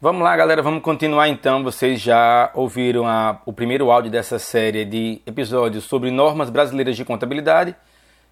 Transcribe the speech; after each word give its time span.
Vamos 0.00 0.22
lá, 0.22 0.36
galera, 0.36 0.62
vamos 0.62 0.80
continuar 0.80 1.28
então. 1.28 1.64
Vocês 1.64 2.00
já 2.00 2.52
ouviram 2.54 3.04
a, 3.04 3.42
o 3.44 3.52
primeiro 3.52 3.90
áudio 3.90 4.08
dessa 4.08 4.38
série 4.38 4.84
de 4.84 5.20
episódios 5.26 5.86
sobre 5.86 6.08
normas 6.12 6.50
brasileiras 6.50 6.96
de 6.96 7.04
contabilidade. 7.04 7.74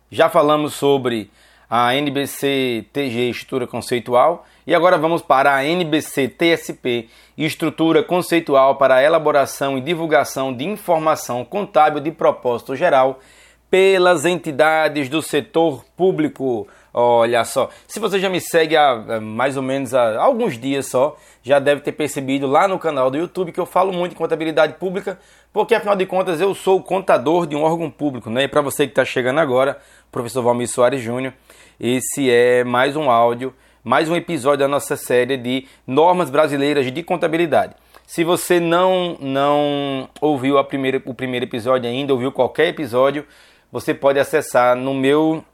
Já 0.08 0.28
falamos 0.28 0.74
sobre 0.74 1.28
a 1.68 1.92
NBC 1.92 2.86
TG 2.92 3.30
Estrutura 3.30 3.66
Conceitual 3.66 4.46
e 4.64 4.76
agora 4.76 4.96
vamos 4.96 5.22
para 5.22 5.56
a 5.56 5.64
NBC 5.64 6.28
TSP 6.28 7.08
Estrutura 7.36 8.00
Conceitual 8.00 8.76
para 8.76 8.94
a 8.94 9.02
elaboração 9.02 9.76
e 9.76 9.80
divulgação 9.80 10.54
de 10.54 10.64
informação 10.64 11.44
contábil 11.44 11.98
de 12.00 12.12
propósito 12.12 12.76
geral 12.76 13.18
pelas 13.68 14.24
entidades 14.24 15.08
do 15.08 15.20
setor 15.20 15.84
público. 15.96 16.68
Olha 16.98 17.44
só, 17.44 17.68
se 17.86 18.00
você 18.00 18.18
já 18.18 18.30
me 18.30 18.40
segue 18.40 18.74
há 18.74 19.20
mais 19.20 19.54
ou 19.54 19.62
menos 19.62 19.92
há 19.92 20.18
alguns 20.18 20.58
dias 20.58 20.86
só, 20.86 21.14
já 21.42 21.58
deve 21.58 21.82
ter 21.82 21.92
percebido 21.92 22.46
lá 22.46 22.66
no 22.66 22.78
canal 22.78 23.10
do 23.10 23.18
YouTube 23.18 23.52
que 23.52 23.60
eu 23.60 23.66
falo 23.66 23.92
muito 23.92 24.12
em 24.12 24.16
contabilidade 24.16 24.78
pública, 24.78 25.18
porque 25.52 25.74
afinal 25.74 25.94
de 25.94 26.06
contas 26.06 26.40
eu 26.40 26.54
sou 26.54 26.82
contador 26.82 27.46
de 27.46 27.54
um 27.54 27.64
órgão 27.64 27.90
público, 27.90 28.30
né? 28.30 28.44
E 28.44 28.48
para 28.48 28.62
você 28.62 28.86
que 28.86 28.92
está 28.92 29.04
chegando 29.04 29.40
agora, 29.40 29.78
professor 30.10 30.40
Valmir 30.40 30.68
Soares 30.68 31.02
Júnior, 31.02 31.34
esse 31.78 32.30
é 32.30 32.64
mais 32.64 32.96
um 32.96 33.10
áudio, 33.10 33.52
mais 33.84 34.08
um 34.08 34.16
episódio 34.16 34.60
da 34.60 34.68
nossa 34.68 34.96
série 34.96 35.36
de 35.36 35.66
normas 35.86 36.30
brasileiras 36.30 36.90
de 36.90 37.02
contabilidade. 37.02 37.74
Se 38.06 38.24
você 38.24 38.58
não 38.58 39.18
não 39.20 40.08
ouviu 40.18 40.56
a 40.56 40.64
primeira, 40.64 41.02
o 41.04 41.12
primeiro 41.12 41.44
episódio 41.44 41.90
ainda, 41.90 42.14
ouviu 42.14 42.32
qualquer 42.32 42.68
episódio, 42.68 43.26
você 43.70 43.92
pode 43.92 44.18
acessar 44.18 44.74
no 44.74 44.94
meu 44.94 45.44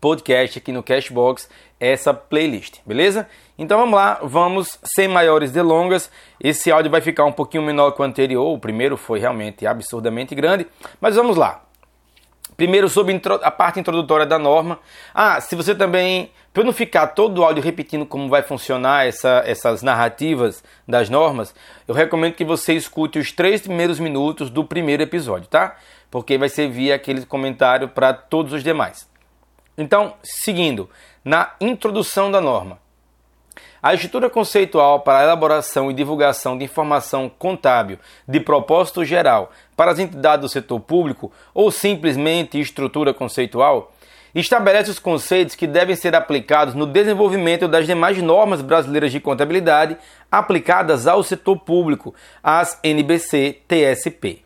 podcast 0.00 0.58
aqui 0.58 0.72
no 0.72 0.82
Cashbox 0.82 1.48
essa 1.80 2.14
playlist, 2.14 2.78
beleza? 2.86 3.28
Então 3.58 3.78
vamos 3.78 3.94
lá, 3.94 4.20
vamos 4.22 4.78
sem 4.84 5.08
maiores 5.08 5.52
delongas. 5.52 6.10
Esse 6.40 6.70
áudio 6.70 6.90
vai 6.90 7.00
ficar 7.00 7.24
um 7.24 7.32
pouquinho 7.32 7.62
menor 7.62 7.92
que 7.92 8.00
o 8.00 8.04
anterior, 8.04 8.52
o 8.52 8.58
primeiro 8.58 8.96
foi 8.96 9.18
realmente 9.18 9.66
absurdamente 9.66 10.34
grande, 10.34 10.66
mas 11.00 11.16
vamos 11.16 11.36
lá. 11.36 11.62
Primeiro 12.56 12.88
sobre 12.88 13.20
a 13.42 13.50
parte 13.50 13.80
introdutória 13.80 14.24
da 14.24 14.38
norma. 14.38 14.78
Ah, 15.12 15.40
se 15.40 15.56
você 15.56 15.74
também, 15.74 16.30
para 16.52 16.62
não 16.62 16.72
ficar 16.72 17.08
todo 17.08 17.38
o 17.38 17.44
áudio 17.44 17.62
repetindo 17.62 18.06
como 18.06 18.28
vai 18.28 18.42
funcionar 18.42 19.06
essa, 19.06 19.42
essas 19.44 19.82
narrativas 19.82 20.62
das 20.86 21.10
normas, 21.10 21.52
eu 21.88 21.94
recomendo 21.94 22.34
que 22.34 22.44
você 22.44 22.74
escute 22.74 23.18
os 23.18 23.32
três 23.32 23.60
primeiros 23.60 23.98
minutos 23.98 24.50
do 24.50 24.64
primeiro 24.64 25.02
episódio, 25.02 25.48
tá? 25.48 25.76
Porque 26.10 26.38
vai 26.38 26.48
servir 26.48 26.92
aquele 26.92 27.26
comentário 27.26 27.88
para 27.88 28.12
todos 28.12 28.52
os 28.52 28.62
demais. 28.62 29.12
Então, 29.76 30.14
seguindo, 30.22 30.88
na 31.24 31.52
introdução 31.60 32.30
da 32.30 32.40
norma. 32.40 32.78
A 33.82 33.92
estrutura 33.92 34.30
conceitual 34.30 35.00
para 35.00 35.18
a 35.18 35.22
elaboração 35.24 35.90
e 35.90 35.94
divulgação 35.94 36.56
de 36.56 36.64
informação 36.64 37.28
contábil 37.28 37.98
de 38.26 38.40
propósito 38.40 39.04
geral 39.04 39.52
para 39.76 39.90
as 39.90 39.98
entidades 39.98 40.40
do 40.40 40.48
setor 40.48 40.80
público 40.80 41.30
ou 41.52 41.70
simplesmente 41.70 42.58
estrutura 42.58 43.12
conceitual 43.12 43.92
estabelece 44.34 44.90
os 44.90 44.98
conceitos 44.98 45.54
que 45.54 45.66
devem 45.66 45.94
ser 45.94 46.14
aplicados 46.14 46.74
no 46.74 46.86
desenvolvimento 46.86 47.68
das 47.68 47.86
demais 47.86 48.20
normas 48.22 48.62
brasileiras 48.62 49.12
de 49.12 49.20
contabilidade 49.20 49.98
aplicadas 50.32 51.06
ao 51.06 51.22
setor 51.22 51.58
público, 51.58 52.14
as 52.42 52.80
NBC-TSP 52.82 54.44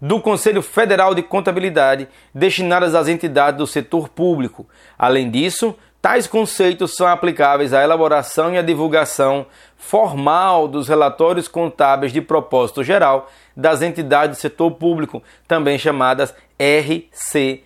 do 0.00 0.20
Conselho 0.20 0.62
Federal 0.62 1.14
de 1.14 1.22
Contabilidade 1.22 2.08
destinadas 2.34 2.94
às 2.94 3.08
entidades 3.08 3.58
do 3.58 3.66
setor 3.66 4.08
público. 4.08 4.66
Além 4.98 5.30
disso, 5.30 5.76
tais 6.00 6.26
conceitos 6.26 6.96
são 6.96 7.06
aplicáveis 7.06 7.74
à 7.74 7.82
elaboração 7.82 8.54
e 8.54 8.58
à 8.58 8.62
divulgação 8.62 9.44
formal 9.76 10.66
dos 10.66 10.88
relatórios 10.88 11.48
contábeis 11.48 12.12
de 12.12 12.20
propósito 12.20 12.82
geral 12.82 13.30
das 13.56 13.82
entidades 13.82 14.38
do 14.38 14.40
setor 14.40 14.70
público, 14.72 15.22
também 15.46 15.78
chamadas 15.78 16.34
RCPG. 16.58 17.60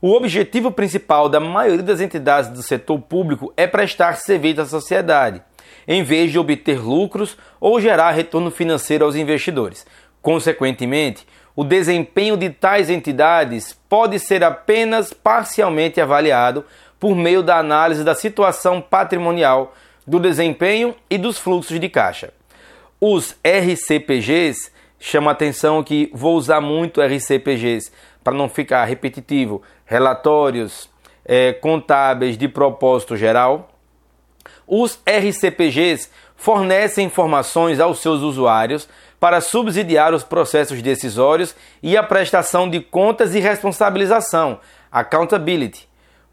O 0.00 0.12
objetivo 0.12 0.70
principal 0.70 1.28
da 1.28 1.40
maioria 1.40 1.82
das 1.82 2.00
entidades 2.00 2.50
do 2.50 2.62
setor 2.62 3.00
público 3.00 3.52
é 3.56 3.66
prestar 3.66 4.14
serviço 4.16 4.60
à 4.60 4.66
sociedade, 4.66 5.42
em 5.88 6.04
vez 6.04 6.30
de 6.30 6.38
obter 6.38 6.80
lucros 6.80 7.36
ou 7.60 7.80
gerar 7.80 8.12
retorno 8.12 8.48
financeiro 8.50 9.04
aos 9.04 9.16
investidores. 9.16 9.84
Consequentemente, 10.22 11.26
o 11.54 11.64
desempenho 11.64 12.36
de 12.36 12.50
tais 12.50 12.88
entidades 12.88 13.76
pode 13.88 14.18
ser 14.18 14.44
apenas 14.44 15.12
parcialmente 15.12 16.00
avaliado 16.00 16.64
por 17.00 17.14
meio 17.14 17.42
da 17.42 17.58
análise 17.58 18.04
da 18.04 18.14
situação 18.14 18.80
patrimonial, 18.80 19.74
do 20.06 20.18
desempenho 20.18 20.94
e 21.10 21.18
dos 21.18 21.38
fluxos 21.38 21.78
de 21.78 21.88
caixa. 21.88 22.32
Os 23.00 23.36
RCPGs, 23.44 24.70
chama 24.98 25.30
atenção 25.30 25.82
que 25.82 26.10
vou 26.12 26.36
usar 26.36 26.60
muito 26.60 27.00
RCPGs 27.00 27.92
para 28.24 28.36
não 28.36 28.48
ficar 28.48 28.84
repetitivo, 28.84 29.62
relatórios 29.84 30.90
é, 31.24 31.52
contábeis 31.52 32.36
de 32.36 32.48
propósito 32.48 33.16
geral. 33.16 33.70
Os 34.66 35.00
RCPGs 35.06 36.10
fornecem 36.36 37.06
informações 37.06 37.80
aos 37.80 38.00
seus 38.00 38.20
usuários 38.20 38.88
para 39.20 39.40
subsidiar 39.40 40.14
os 40.14 40.22
processos 40.22 40.80
decisórios 40.80 41.54
e 41.82 41.96
a 41.96 42.02
prestação 42.02 42.68
de 42.68 42.80
contas 42.80 43.34
e 43.34 43.40
responsabilização, 43.40 44.60
accountability. 44.90 45.88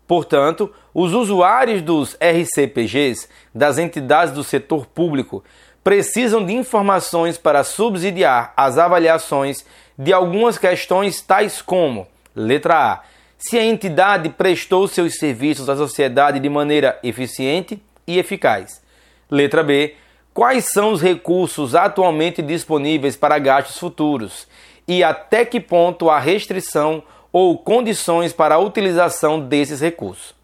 Portanto, 0.07 0.71
os 0.93 1.13
usuários 1.13 1.81
dos 1.81 2.15
RCPGs, 2.19 3.27
das 3.53 3.77
entidades 3.77 4.33
do 4.33 4.43
setor 4.43 4.85
público, 4.85 5.43
precisam 5.83 6.45
de 6.45 6.53
informações 6.53 7.37
para 7.37 7.63
subsidiar 7.63 8.53
as 8.55 8.77
avaliações 8.77 9.65
de 9.97 10.13
algumas 10.13 10.57
questões 10.57 11.21
tais 11.21 11.61
como: 11.61 12.07
letra 12.35 12.93
A. 12.93 13.01
Se 13.37 13.57
a 13.57 13.63
entidade 13.63 14.29
prestou 14.29 14.87
seus 14.87 15.17
serviços 15.17 15.69
à 15.69 15.75
sociedade 15.75 16.39
de 16.39 16.49
maneira 16.49 16.97
eficiente 17.03 17.81
e 18.07 18.17
eficaz. 18.17 18.81
Letra 19.29 19.63
B 19.63 19.95
quais 20.35 20.65
são 20.65 20.91
os 20.91 21.01
recursos 21.01 21.73
atualmente 21.73 22.41
disponíveis 22.41 23.15
para 23.15 23.39
gastos 23.39 23.79
futuros 23.79 24.45
e 24.85 25.01
até 25.01 25.45
que 25.45 25.61
ponto 25.61 26.09
há 26.09 26.19
restrição 26.19 27.01
ou 27.31 27.57
condições 27.57 28.33
para 28.33 28.55
a 28.55 28.59
utilização 28.59 29.39
desses 29.39 29.79
recursos. 29.79 30.35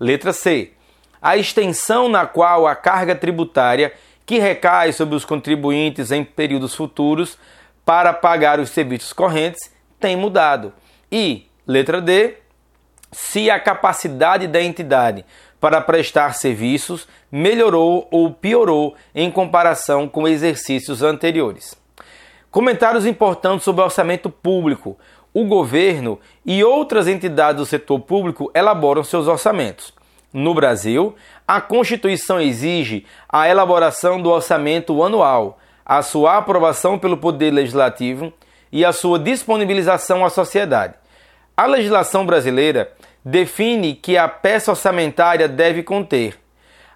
Letra 0.00 0.32
C. 0.32 0.72
A 1.22 1.36
extensão 1.36 2.08
na 2.08 2.26
qual 2.26 2.66
a 2.66 2.74
carga 2.74 3.14
tributária 3.14 3.92
que 4.26 4.40
recai 4.40 4.92
sobre 4.92 5.14
os 5.14 5.24
contribuintes 5.24 6.10
em 6.10 6.24
períodos 6.24 6.74
futuros 6.74 7.38
para 7.84 8.12
pagar 8.12 8.58
os 8.58 8.70
serviços 8.70 9.12
correntes 9.12 9.72
tem 10.00 10.16
mudado. 10.16 10.72
E, 11.10 11.46
letra 11.64 12.00
D, 12.00 12.34
se 13.12 13.48
a 13.48 13.60
capacidade 13.60 14.48
da 14.48 14.60
entidade 14.60 15.24
para 15.60 15.80
prestar 15.80 16.34
serviços 16.34 17.08
melhorou 17.30 18.06
ou 18.10 18.30
piorou 18.30 18.94
em 19.14 19.30
comparação 19.30 20.08
com 20.08 20.28
exercícios 20.28 21.02
anteriores. 21.02 21.76
Comentários 22.50 23.04
importantes 23.04 23.64
sobre 23.64 23.82
orçamento 23.82 24.30
público. 24.30 24.96
O 25.34 25.44
governo 25.44 26.18
e 26.44 26.64
outras 26.64 27.06
entidades 27.06 27.60
do 27.60 27.66
setor 27.66 28.00
público 28.00 28.50
elaboram 28.54 29.04
seus 29.04 29.26
orçamentos. 29.26 29.92
No 30.32 30.54
Brasil, 30.54 31.14
a 31.46 31.60
Constituição 31.60 32.40
exige 32.40 33.04
a 33.28 33.48
elaboração 33.48 34.20
do 34.20 34.30
orçamento 34.30 35.02
anual, 35.02 35.58
a 35.84 36.02
sua 36.02 36.36
aprovação 36.36 36.98
pelo 36.98 37.16
Poder 37.16 37.50
Legislativo 37.50 38.32
e 38.72 38.84
a 38.84 38.92
sua 38.92 39.18
disponibilização 39.18 40.24
à 40.24 40.30
sociedade. 40.30 40.94
A 41.56 41.64
legislação 41.66 42.26
brasileira 42.26 42.92
define 43.28 43.96
que 43.96 44.16
a 44.16 44.28
peça 44.28 44.70
orçamentária 44.70 45.48
deve 45.48 45.82
conter. 45.82 46.38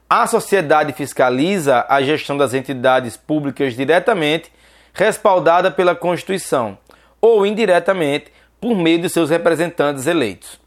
A 0.08 0.28
sociedade 0.28 0.92
fiscaliza 0.92 1.84
a 1.88 2.00
gestão 2.02 2.38
das 2.38 2.55
entidades 2.55 3.16
públicas 3.16 3.75
diretamente, 3.75 4.52
respaldada 4.94 5.72
pela 5.72 5.93
Constituição, 5.93 6.78
ou 7.20 7.44
indiretamente 7.44 8.31
por 8.60 8.76
meio 8.76 9.00
de 9.00 9.08
seus 9.08 9.28
representantes 9.28 10.06
eleitos. 10.06 10.60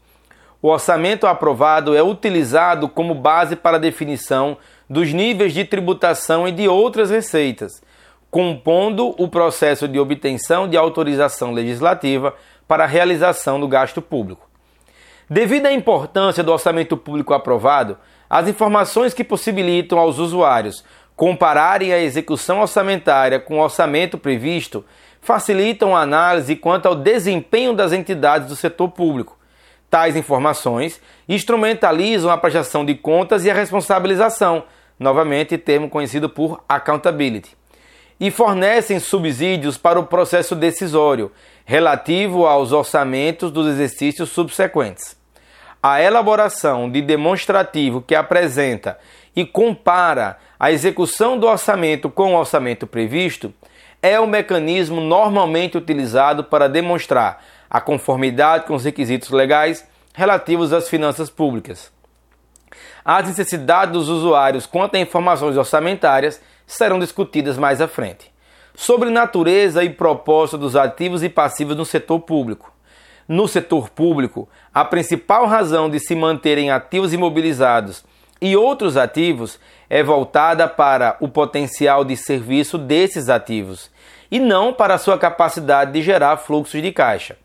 O 0.60 0.68
orçamento 0.68 1.26
aprovado 1.26 1.96
é 1.96 2.02
utilizado 2.02 2.86
como 2.86 3.14
base 3.14 3.56
para 3.56 3.78
a 3.78 3.80
definição 3.80 4.58
dos 4.88 5.14
níveis 5.14 5.54
de 5.54 5.64
tributação 5.64 6.46
e 6.46 6.52
de 6.52 6.68
outras 6.68 7.08
receitas, 7.08 7.82
compondo 8.30 9.14
o 9.18 9.28
processo 9.28 9.88
de 9.88 9.98
obtenção 9.98 10.68
de 10.68 10.76
autorização 10.76 11.52
legislativa 11.52 12.34
para 12.68 12.84
a 12.84 12.86
realização 12.86 13.58
do 13.58 13.66
gasto 13.66 14.02
público. 14.02 14.53
Devido 15.28 15.66
à 15.66 15.72
importância 15.72 16.42
do 16.42 16.52
orçamento 16.52 16.96
público 16.96 17.32
aprovado, 17.32 17.96
as 18.28 18.46
informações 18.46 19.14
que 19.14 19.24
possibilitam 19.24 19.98
aos 19.98 20.18
usuários 20.18 20.84
compararem 21.16 21.92
a 21.92 21.98
execução 21.98 22.60
orçamentária 22.60 23.40
com 23.40 23.58
o 23.58 23.62
orçamento 23.62 24.18
previsto 24.18 24.84
facilitam 25.20 25.96
a 25.96 26.02
análise 26.02 26.56
quanto 26.56 26.86
ao 26.86 26.94
desempenho 26.94 27.72
das 27.72 27.92
entidades 27.92 28.48
do 28.48 28.56
setor 28.56 28.90
público. 28.90 29.38
Tais 29.88 30.16
informações 30.16 31.00
instrumentalizam 31.28 32.30
a 32.30 32.36
prestação 32.36 32.84
de 32.84 32.94
contas 32.94 33.44
e 33.44 33.50
a 33.50 33.54
responsabilização, 33.54 34.64
novamente 34.98 35.56
termo 35.56 35.88
conhecido 35.88 36.28
por 36.28 36.62
accountability, 36.68 37.56
e 38.20 38.30
fornecem 38.30 39.00
subsídios 39.00 39.78
para 39.78 39.98
o 39.98 40.06
processo 40.06 40.54
decisório 40.54 41.32
relativo 41.64 42.46
aos 42.46 42.72
orçamentos 42.72 43.50
dos 43.50 43.66
exercícios 43.66 44.30
subsequentes. 44.30 45.16
A 45.82 46.00
elaboração 46.02 46.90
de 46.90 47.00
demonstrativo 47.02 48.02
que 48.02 48.14
apresenta 48.14 48.98
e 49.34 49.44
compara 49.44 50.38
a 50.58 50.70
execução 50.70 51.38
do 51.38 51.46
orçamento 51.46 52.08
com 52.08 52.34
o 52.34 52.38
orçamento 52.38 52.86
previsto 52.86 53.52
é 54.02 54.20
o 54.20 54.26
mecanismo 54.26 55.00
normalmente 55.00 55.78
utilizado 55.78 56.44
para 56.44 56.68
demonstrar 56.68 57.42
a 57.68 57.80
conformidade 57.80 58.66
com 58.66 58.74
os 58.74 58.84
requisitos 58.84 59.30
legais 59.30 59.86
relativos 60.14 60.72
às 60.72 60.88
finanças 60.88 61.30
públicas. 61.30 61.90
As 63.04 63.26
necessidades 63.26 63.92
dos 63.92 64.08
usuários 64.08 64.66
quanto 64.66 64.96
a 64.96 65.00
informações 65.00 65.56
orçamentárias 65.56 66.40
serão 66.66 66.98
discutidas 66.98 67.58
mais 67.58 67.80
à 67.80 67.88
frente. 67.88 68.33
Sobre 68.76 69.08
natureza 69.08 69.84
e 69.84 69.90
propósito 69.90 70.58
dos 70.58 70.74
ativos 70.74 71.22
e 71.22 71.28
passivos 71.28 71.76
no 71.76 71.84
setor 71.84 72.18
público. 72.20 72.72
No 73.28 73.46
setor 73.46 73.88
público, 73.88 74.48
a 74.74 74.84
principal 74.84 75.46
razão 75.46 75.88
de 75.88 76.00
se 76.00 76.14
manterem 76.14 76.72
ativos 76.72 77.12
imobilizados 77.12 78.04
e 78.40 78.56
outros 78.56 78.96
ativos 78.96 79.60
é 79.88 80.02
voltada 80.02 80.66
para 80.66 81.16
o 81.20 81.28
potencial 81.28 82.04
de 82.04 82.16
serviço 82.16 82.76
desses 82.76 83.28
ativos 83.28 83.90
e 84.28 84.40
não 84.40 84.72
para 84.72 84.94
a 84.94 84.98
sua 84.98 85.16
capacidade 85.16 85.92
de 85.92 86.02
gerar 86.02 86.36
fluxos 86.36 86.82
de 86.82 86.90
caixa. 86.90 87.36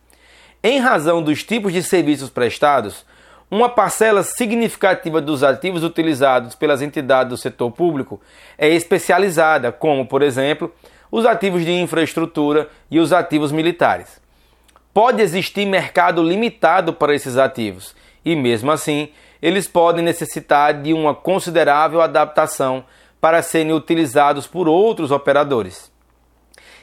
Em 0.64 0.80
razão 0.80 1.22
dos 1.22 1.44
tipos 1.44 1.72
de 1.72 1.84
serviços 1.84 2.32
prestados, 2.32 3.06
uma 3.52 3.70
parcela 3.70 4.24
significativa 4.24 5.22
dos 5.22 5.44
ativos 5.44 5.84
utilizados 5.84 6.56
pelas 6.56 6.82
entidades 6.82 7.30
do 7.30 7.38
setor 7.38 7.72
público 7.72 8.20
é 8.58 8.68
especializada, 8.68 9.72
como, 9.72 10.06
por 10.06 10.22
exemplo, 10.22 10.74
os 11.12 11.26
ativos 11.26 11.64
de 11.64 11.72
infraestrutura 11.72 12.70
e 12.90 13.00
os 13.00 13.12
ativos 13.12 13.52
militares. 13.52 14.22
Pode 14.94 15.22
existir 15.22 15.66
mercado 15.66 16.22
limitado 16.24 16.94
para 16.94 17.14
esses 17.14 17.38
ativos 17.38 17.96
e, 18.24 18.36
mesmo 18.36 18.72
assim, 18.72 19.10
eles 19.42 19.68
podem 19.68 20.04
necessitar 20.04 20.74
de 20.82 20.94
uma 20.94 21.16
considerável 21.16 22.02
adaptação 22.02 22.84
para 23.22 23.42
serem 23.42 23.74
utilizados 23.74 24.48
por 24.48 24.68
outros 24.68 25.12
operadores. 25.12 25.92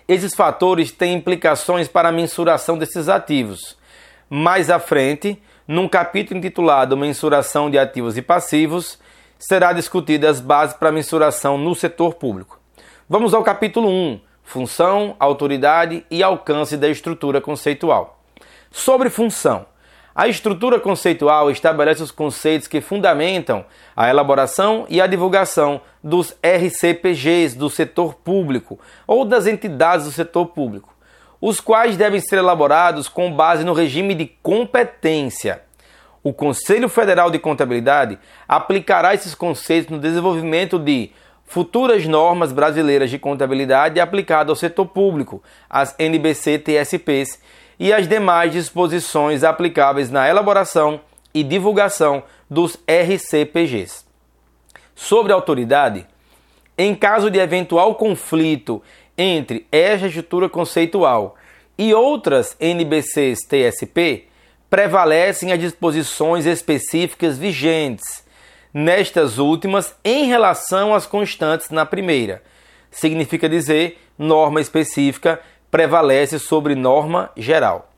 Esses 0.08 0.34
fatores 0.34 0.92
têm 0.92 1.14
implicações 1.14 1.88
para 1.88 2.08
a 2.08 2.12
mensuração 2.12 2.78
desses 2.78 3.08
ativos. 3.08 3.76
Mais 4.30 4.70
à 4.70 4.78
frente, 4.78 5.40
num 5.66 5.88
capítulo 5.88 6.38
intitulado 6.38 6.96
Mensuração 6.96 7.68
de 7.68 7.78
Ativos 7.78 8.16
e 8.16 8.22
Passivos, 8.22 8.98
será 9.38 9.72
discutida 9.72 10.30
as 10.30 10.40
bases 10.40 10.76
para 10.76 10.90
a 10.90 10.92
mensuração 10.92 11.58
no 11.58 11.74
setor 11.74 12.14
público. 12.14 12.60
Vamos 13.08 13.32
ao 13.32 13.44
capítulo 13.44 13.88
1, 13.88 14.20
Função, 14.42 15.14
Autoridade 15.20 16.04
e 16.10 16.24
Alcance 16.24 16.76
da 16.76 16.88
Estrutura 16.88 17.40
Conceitual. 17.40 18.20
Sobre 18.68 19.10
função. 19.10 19.64
A 20.12 20.26
estrutura 20.26 20.80
conceitual 20.80 21.48
estabelece 21.48 22.02
os 22.02 22.10
conceitos 22.10 22.66
que 22.66 22.80
fundamentam 22.80 23.64
a 23.94 24.10
elaboração 24.10 24.86
e 24.88 25.00
a 25.00 25.06
divulgação 25.06 25.80
dos 26.02 26.36
RCPGs 26.42 27.56
do 27.56 27.70
setor 27.70 28.14
público 28.14 28.76
ou 29.06 29.24
das 29.24 29.46
entidades 29.46 30.06
do 30.06 30.10
setor 30.10 30.46
público, 30.46 30.92
os 31.40 31.60
quais 31.60 31.96
devem 31.96 32.18
ser 32.18 32.38
elaborados 32.38 33.08
com 33.08 33.32
base 33.32 33.62
no 33.62 33.72
regime 33.72 34.16
de 34.16 34.26
competência. 34.42 35.62
O 36.24 36.32
Conselho 36.32 36.88
Federal 36.88 37.30
de 37.30 37.38
Contabilidade 37.38 38.18
aplicará 38.48 39.14
esses 39.14 39.32
conceitos 39.32 39.92
no 39.92 40.00
desenvolvimento 40.00 40.76
de 40.76 41.12
futuras 41.46 42.04
normas 42.06 42.52
brasileiras 42.52 43.08
de 43.08 43.18
contabilidade 43.18 44.00
aplicadas 44.00 44.50
ao 44.50 44.56
setor 44.56 44.86
público, 44.86 45.42
as 45.70 45.94
NBC-TSPs, 45.98 47.40
e 47.78 47.92
as 47.92 48.08
demais 48.08 48.52
disposições 48.52 49.44
aplicáveis 49.44 50.10
na 50.10 50.28
elaboração 50.28 51.00
e 51.34 51.44
divulgação 51.44 52.22
dos 52.48 52.78
RCPGs. 52.86 54.04
Sobre 54.94 55.32
a 55.32 55.34
autoridade, 55.34 56.06
em 56.78 56.94
caso 56.94 57.30
de 57.30 57.38
eventual 57.38 57.94
conflito 57.94 58.82
entre 59.16 59.66
esta 59.70 60.06
estrutura 60.06 60.48
conceitual 60.48 61.36
e 61.76 61.92
outras 61.92 62.56
NBCs 62.58 63.40
TSP, 63.46 64.28
prevalecem 64.70 65.52
as 65.52 65.60
disposições 65.60 66.46
específicas 66.46 67.38
vigentes 67.38 68.25
nestas 68.78 69.38
últimas 69.38 69.96
em 70.04 70.26
relação 70.26 70.94
às 70.94 71.06
constantes 71.06 71.70
na 71.70 71.86
primeira. 71.86 72.42
Significa 72.90 73.48
dizer 73.48 73.98
norma 74.18 74.60
específica 74.60 75.40
prevalece 75.70 76.38
sobre 76.38 76.74
norma 76.74 77.30
geral. 77.38 77.90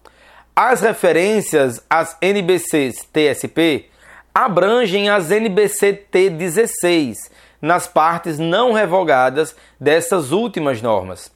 As 0.55 0.81
referências 0.81 1.85
às 1.91 2.17
NBCs 2.23 3.09
TSP 3.13 3.87
abrangem 4.33 5.09
as 5.11 5.33
NBC 5.33 6.05
T16 6.13 7.17
nas 7.61 7.89
partes 7.89 8.39
não 8.39 8.73
revogadas 8.73 9.57
dessas 9.81 10.31
últimas 10.31 10.81
normas. 10.81 11.29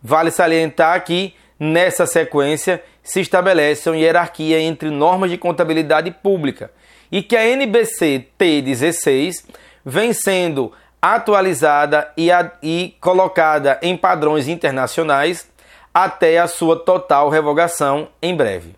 Vale 0.00 0.30
salientar 0.30 1.04
que, 1.04 1.34
nessa 1.58 2.06
sequência, 2.06 2.80
se 3.02 3.20
estabelece 3.20 3.90
uma 3.90 3.98
hierarquia 3.98 4.60
entre 4.60 4.88
normas 4.88 5.32
de 5.32 5.36
contabilidade 5.36 6.12
pública 6.12 6.70
e 7.10 7.22
que 7.22 7.36
a 7.36 7.46
NBC 7.46 8.26
T16 8.38 9.44
vem 9.84 10.12
sendo 10.12 10.72
atualizada 11.00 12.12
e, 12.16 12.30
a, 12.30 12.50
e 12.62 12.96
colocada 13.00 13.78
em 13.82 13.96
padrões 13.96 14.48
internacionais 14.48 15.48
até 15.94 16.38
a 16.38 16.46
sua 16.46 16.76
total 16.76 17.28
revogação 17.28 18.08
em 18.20 18.36
breve. 18.36 18.76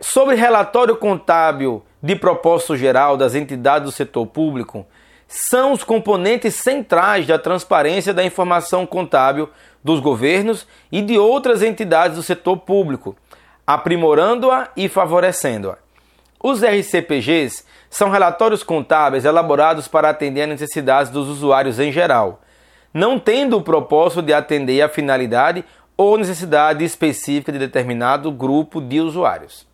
Sobre 0.00 0.34
relatório 0.34 0.96
contábil 0.96 1.82
de 2.02 2.16
propósito 2.16 2.76
geral 2.76 3.16
das 3.16 3.34
entidades 3.34 3.84
do 3.84 3.92
setor 3.92 4.26
público, 4.26 4.86
são 5.28 5.72
os 5.72 5.84
componentes 5.84 6.56
centrais 6.56 7.26
da 7.26 7.38
transparência 7.38 8.12
da 8.12 8.24
informação 8.24 8.84
contábil 8.84 9.48
dos 9.82 10.00
governos 10.00 10.66
e 10.90 11.00
de 11.00 11.18
outras 11.18 11.62
entidades 11.62 12.16
do 12.16 12.22
setor 12.22 12.56
público, 12.56 13.16
aprimorando-a 13.66 14.68
e 14.76 14.88
favorecendo-a. 14.88 15.78
Os 16.42 16.62
RCPGs 16.62 17.64
são 17.90 18.08
relatórios 18.08 18.62
contábeis 18.62 19.26
elaborados 19.26 19.86
para 19.86 20.08
atender 20.08 20.42
às 20.42 20.48
necessidades 20.48 21.12
dos 21.12 21.28
usuários 21.28 21.78
em 21.78 21.92
geral, 21.92 22.40
não 22.94 23.18
tendo 23.18 23.58
o 23.58 23.62
propósito 23.62 24.22
de 24.22 24.32
atender 24.32 24.80
à 24.80 24.88
finalidade 24.88 25.62
ou 25.98 26.16
necessidade 26.16 26.82
específica 26.82 27.52
de 27.52 27.58
determinado 27.58 28.32
grupo 28.32 28.80
de 28.80 29.00
usuários. 29.00 29.66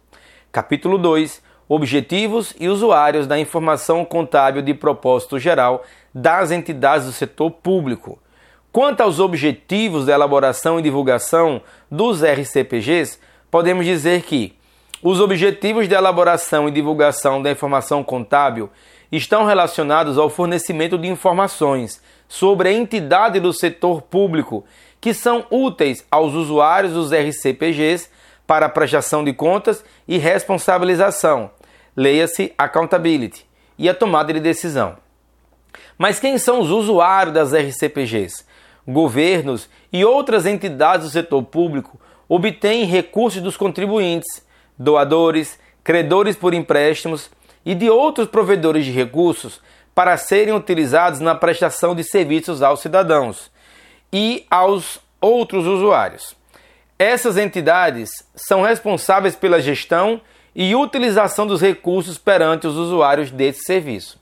Capítulo 0.51 0.99
2 0.99 1.41
Objetivos 1.69 2.55
e 2.59 2.69
usuários 2.69 3.29
da 3.29 3.39
informação 3.39 4.05
contábil 4.05 4.63
de 4.63 4.75
propósito 4.75 5.39
geral 5.39 5.85
das 6.13 6.51
entidades 6.51 7.07
do 7.07 7.13
setor 7.13 7.51
público. 7.51 8.19
Quanto 8.73 9.03
aos 9.03 9.21
objetivos 9.21 10.07
da 10.07 10.15
elaboração 10.15 10.79
e 10.79 10.83
divulgação 10.83 11.61
dos 11.91 12.23
RCPGs, 12.23 13.19
podemos 13.51 13.85
dizer 13.85 14.23
que 14.23 14.57
os 15.03 15.21
objetivos 15.21 15.89
de 15.89 15.95
elaboração 15.95 16.69
e 16.69 16.73
divulgação 16.73 17.43
da 17.43 17.51
informação 17.51 18.03
contábil 18.03 18.71
estão 19.13 19.45
relacionados 19.45 20.19
ao 20.19 20.31
fornecimento 20.31 20.97
de 20.99 21.07
informações 21.07 22.03
sobre 22.29 22.69
a 22.69 22.73
entidade 22.73 23.39
do 23.39 23.53
setor 23.53 24.03
público 24.03 24.65
que 25.01 25.13
são 25.15 25.47
úteis 25.51 26.05
aos 26.11 26.35
usuários 26.35 26.93
dos 26.93 27.13
RCPGs 27.13 28.09
para 28.47 28.69
prestação 28.69 29.23
de 29.23 29.33
contas 29.33 29.85
e 30.07 30.19
responsabilização, 30.19 31.51
leia-se 31.97 32.53
accountability, 32.57 33.47
e 33.79 33.89
a 33.89 33.95
tomada 33.95 34.33
de 34.33 34.41
decisão. 34.41 34.97
Mas 35.99 36.19
quem 36.19 36.39
são 36.39 36.61
os 36.61 36.71
usuários 36.71 37.35
das 37.35 37.53
RCPGs? 37.53 38.45
Governos 38.87 39.69
e 39.93 40.05
outras 40.05 40.47
entidades 40.47 41.07
do 41.07 41.13
setor 41.13 41.43
público 41.43 42.01
obtêm 42.29 42.85
recursos 42.85 43.43
dos 43.43 43.57
contribuintes, 43.57 44.46
doadores, 44.79 45.59
credores 45.83 46.37
por 46.37 46.55
empréstimos 46.55 47.31
e 47.65 47.75
de 47.75 47.91
outros 47.91 48.29
provedores 48.29 48.85
de 48.85 48.91
recursos 48.91 49.61
para 49.95 50.17
serem 50.17 50.55
utilizados 50.55 51.21
na 51.21 51.35
prestação 51.35 51.95
de 51.95 52.05
serviços 52.05 52.63
aos 52.63 52.81
cidadãos 52.81 53.51
e 54.13 54.45
aos 54.51 55.01
outros 55.21 55.67
usuários. 55.67 56.37
Essas 56.99 57.37
entidades 57.37 58.11
são 58.35 58.63
responsáveis 58.63 59.35
pela 59.35 59.61
gestão 59.61 60.21
e 60.55 60.75
utilização 60.75 61.47
dos 61.47 61.61
recursos 61.61 62.17
perante 62.17 62.67
os 62.67 62.77
usuários 62.77 63.31
desse 63.31 63.65
serviço. 63.65 64.19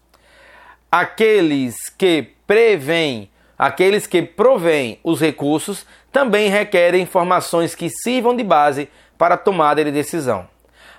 Aqueles 0.90 1.88
que 1.88 2.34
prevêm, 2.46 3.30
aqueles 3.56 4.06
que 4.06 4.22
provêm 4.22 4.98
os 5.04 5.20
recursos 5.20 5.86
também 6.10 6.48
requerem 6.48 7.02
informações 7.02 7.74
que 7.74 7.88
sirvam 7.88 8.34
de 8.36 8.42
base 8.42 8.88
para 9.16 9.36
tomada 9.36 9.84
de 9.84 9.90
decisão. 9.90 10.46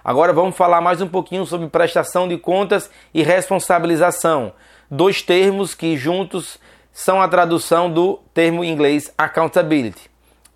Agora 0.03 0.31
vamos 0.31 0.55
falar 0.55 0.81
mais 0.81 1.01
um 1.01 1.07
pouquinho 1.07 1.45
sobre 1.45 1.67
prestação 1.67 2.27
de 2.27 2.37
contas 2.37 2.89
e 3.13 3.23
responsabilização, 3.23 4.53
dois 4.89 5.21
termos 5.21 5.73
que 5.73 5.97
juntos 5.97 6.59
são 6.93 7.21
a 7.21 7.27
tradução 7.27 7.91
do 7.91 8.19
termo 8.33 8.63
inglês 8.63 9.13
accountability 9.17 10.09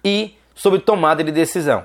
e 0.06 0.38
sobre 0.54 0.80
tomada 0.80 1.24
de 1.24 1.32
decisão. 1.32 1.84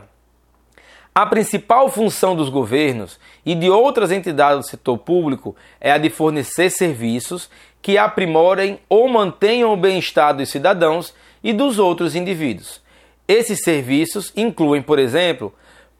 A 1.14 1.24
principal 1.24 1.88
função 1.88 2.34
dos 2.34 2.48
governos 2.48 3.20
e 3.46 3.54
de 3.54 3.70
outras 3.70 4.10
entidades 4.10 4.58
do 4.58 4.68
setor 4.68 4.98
público 4.98 5.54
é 5.80 5.92
a 5.92 5.98
de 5.98 6.10
fornecer 6.10 6.70
serviços 6.70 7.48
que 7.80 7.96
aprimorem 7.96 8.80
ou 8.88 9.08
mantenham 9.08 9.72
o 9.72 9.76
bem-estar 9.76 10.36
dos 10.36 10.48
cidadãos 10.48 11.14
e 11.42 11.52
dos 11.52 11.78
outros 11.78 12.16
indivíduos. 12.16 12.82
Esses 13.28 13.62
serviços 13.62 14.32
incluem, 14.36 14.82
por 14.82 14.98
exemplo, 14.98 15.54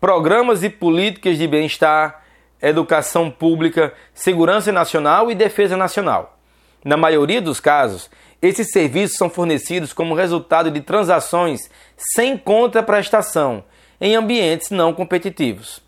programas 0.05 0.63
e 0.63 0.69
políticas 0.69 1.39
de 1.39 1.47
bem-estar, 1.47 2.23
educação 2.61 3.31
pública, 3.31 3.95
segurança 4.13 4.71
nacional 4.71 5.31
e 5.31 5.35
defesa 5.35 5.79
nacional. 5.79 6.39
Na 6.85 6.95
maioria 6.95 7.41
dos 7.41 7.59
casos, 7.59 8.11
esses 8.43 8.71
serviços 8.71 9.17
são 9.17 9.31
fornecidos 9.31 9.95
como 9.95 10.15
resultado 10.15 10.71
de 10.71 10.83
transações 10.83 11.71
sem 11.97 12.37
contraprestação 12.37 13.65
em 13.99 14.15
ambientes 14.15 14.69
não 14.69 14.93
competitivos. 14.93 15.81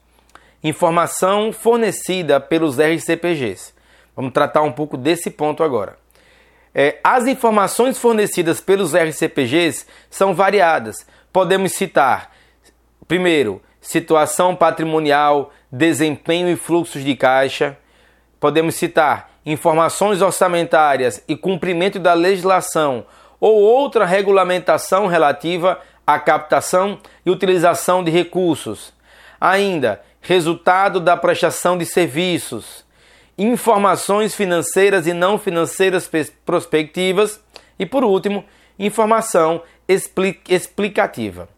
Informação 0.64 1.52
fornecida 1.52 2.40
pelos 2.40 2.78
RCPGs. 2.78 3.74
Vamos 4.16 4.32
tratar 4.32 4.62
um 4.62 4.72
pouco 4.72 4.96
desse 4.96 5.28
ponto 5.30 5.62
agora. 5.62 5.98
É, 6.74 6.98
as 7.04 7.26
informações 7.26 7.98
fornecidas 7.98 8.62
pelos 8.62 8.94
RCPGs 8.94 9.84
são 10.08 10.34
variadas. 10.34 11.06
Podemos 11.30 11.72
citar, 11.72 12.34
primeiro, 13.06 13.60
situação 13.80 14.54
patrimonial, 14.54 15.52
desempenho 15.70 16.48
e 16.48 16.56
fluxos 16.56 17.04
de 17.04 17.14
caixa. 17.14 17.76
Podemos 18.40 18.74
citar 18.74 19.30
informações 19.44 20.20
orçamentárias 20.20 21.22
e 21.28 21.36
cumprimento 21.36 21.98
da 21.98 22.14
legislação 22.14 23.06
ou 23.40 23.54
outra 23.54 24.04
regulamentação 24.04 25.06
relativa 25.06 25.80
a 26.06 26.18
captação 26.18 26.98
e 27.24 27.30
utilização 27.30 28.02
de 28.02 28.10
recursos. 28.10 28.92
Ainda, 29.40 30.00
resultado 30.20 31.00
da 31.00 31.16
prestação 31.16 31.76
de 31.76 31.84
serviços, 31.84 32.84
informações 33.36 34.34
financeiras 34.34 35.06
e 35.06 35.12
não 35.12 35.38
financeiras 35.38 36.10
prospectivas 36.44 37.40
e, 37.78 37.84
por 37.84 38.04
último, 38.04 38.44
informação 38.78 39.62
explicativa. 40.48 41.48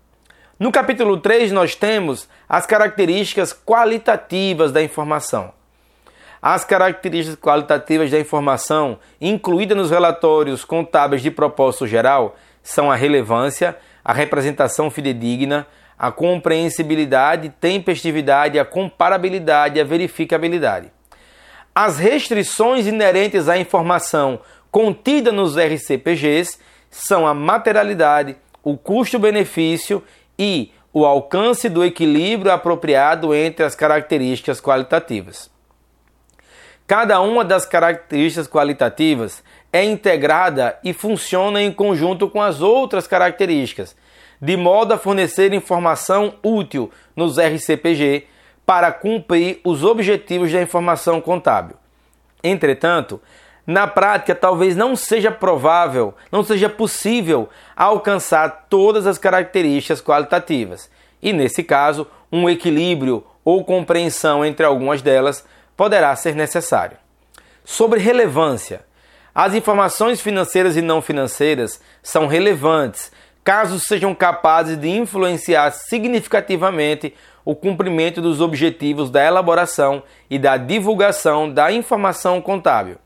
No 0.58 0.72
capítulo 0.72 1.16
3, 1.18 1.52
nós 1.52 1.76
temos 1.76 2.28
as 2.48 2.66
características 2.66 3.52
qualitativas 3.52 4.72
da 4.72 4.82
informação. 4.82 5.52
As 6.42 6.64
características 6.64 7.38
qualitativas 7.40 8.10
da 8.10 8.18
informação 8.18 8.98
incluídas 9.20 9.78
nos 9.78 9.92
relatórios 9.92 10.64
contábeis 10.64 11.22
de 11.22 11.30
propósito 11.30 11.86
geral 11.86 12.36
são 12.60 12.90
a 12.90 12.96
relevância, 12.96 13.76
a 14.04 14.12
representação 14.12 14.90
fidedigna, 14.90 15.64
a 15.96 16.10
compreensibilidade, 16.10 17.54
tempestividade, 17.60 18.58
a 18.58 18.64
comparabilidade 18.64 19.78
e 19.78 19.80
a 19.80 19.84
verificabilidade. 19.84 20.90
As 21.72 21.98
restrições 21.98 22.84
inerentes 22.84 23.48
à 23.48 23.56
informação 23.56 24.40
contida 24.72 25.30
nos 25.30 25.56
RCPGs 25.56 26.58
são 26.90 27.28
a 27.28 27.32
materialidade, 27.32 28.36
o 28.64 28.76
custo-benefício 28.76 30.02
e 30.38 30.72
o 30.92 31.04
alcance 31.04 31.68
do 31.68 31.84
equilíbrio 31.84 32.52
apropriado 32.52 33.34
entre 33.34 33.64
as 33.64 33.74
características 33.74 34.60
qualitativas. 34.60 35.50
Cada 36.86 37.20
uma 37.20 37.44
das 37.44 37.66
características 37.66 38.48
qualitativas 38.48 39.42
é 39.70 39.84
integrada 39.84 40.78
e 40.82 40.94
funciona 40.94 41.60
em 41.60 41.70
conjunto 41.70 42.30
com 42.30 42.40
as 42.40 42.62
outras 42.62 43.06
características, 43.06 43.94
de 44.40 44.56
modo 44.56 44.94
a 44.94 44.98
fornecer 44.98 45.52
informação 45.52 46.34
útil 46.42 46.90
nos 47.14 47.38
RCPG 47.38 48.26
para 48.64 48.90
cumprir 48.92 49.60
os 49.64 49.84
objetivos 49.84 50.50
da 50.52 50.62
informação 50.62 51.20
contábil. 51.20 51.76
Entretanto, 52.42 53.20
na 53.68 53.86
prática, 53.86 54.34
talvez 54.34 54.74
não 54.74 54.96
seja 54.96 55.30
provável, 55.30 56.14
não 56.32 56.42
seja 56.42 56.70
possível 56.70 57.50
alcançar 57.76 58.64
todas 58.70 59.06
as 59.06 59.18
características 59.18 60.00
qualitativas, 60.00 60.90
e 61.20 61.34
nesse 61.34 61.62
caso, 61.62 62.06
um 62.32 62.48
equilíbrio 62.48 63.22
ou 63.44 63.62
compreensão 63.62 64.42
entre 64.42 64.64
algumas 64.64 65.02
delas 65.02 65.44
poderá 65.76 66.16
ser 66.16 66.34
necessário. 66.34 66.96
Sobre 67.62 68.00
relevância, 68.00 68.80
as 69.34 69.52
informações 69.52 70.18
financeiras 70.18 70.74
e 70.74 70.80
não 70.80 71.02
financeiras 71.02 71.78
são 72.02 72.26
relevantes 72.26 73.12
caso 73.44 73.78
sejam 73.78 74.14
capazes 74.14 74.78
de 74.78 74.88
influenciar 74.88 75.72
significativamente 75.72 77.14
o 77.44 77.54
cumprimento 77.54 78.22
dos 78.22 78.40
objetivos 78.40 79.10
da 79.10 79.22
elaboração 79.22 80.02
e 80.30 80.38
da 80.38 80.56
divulgação 80.56 81.52
da 81.52 81.70
informação 81.70 82.40
contábil. 82.40 82.96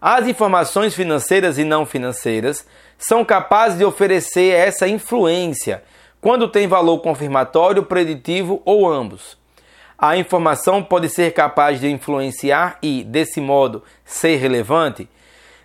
As 0.00 0.26
informações 0.26 0.94
financeiras 0.94 1.58
e 1.58 1.64
não 1.64 1.84
financeiras 1.84 2.66
são 2.96 3.24
capazes 3.24 3.78
de 3.78 3.84
oferecer 3.84 4.54
essa 4.54 4.88
influência 4.88 5.82
quando 6.20 6.48
tem 6.48 6.66
valor 6.66 6.98
confirmatório, 7.00 7.82
preditivo 7.82 8.62
ou 8.64 8.90
ambos. 8.90 9.38
A 9.98 10.16
informação 10.16 10.82
pode 10.82 11.08
ser 11.08 11.32
capaz 11.32 11.80
de 11.80 11.90
influenciar 11.90 12.78
e, 12.82 13.04
desse 13.04 13.40
modo, 13.40 13.82
ser 14.04 14.36
relevante 14.36 15.08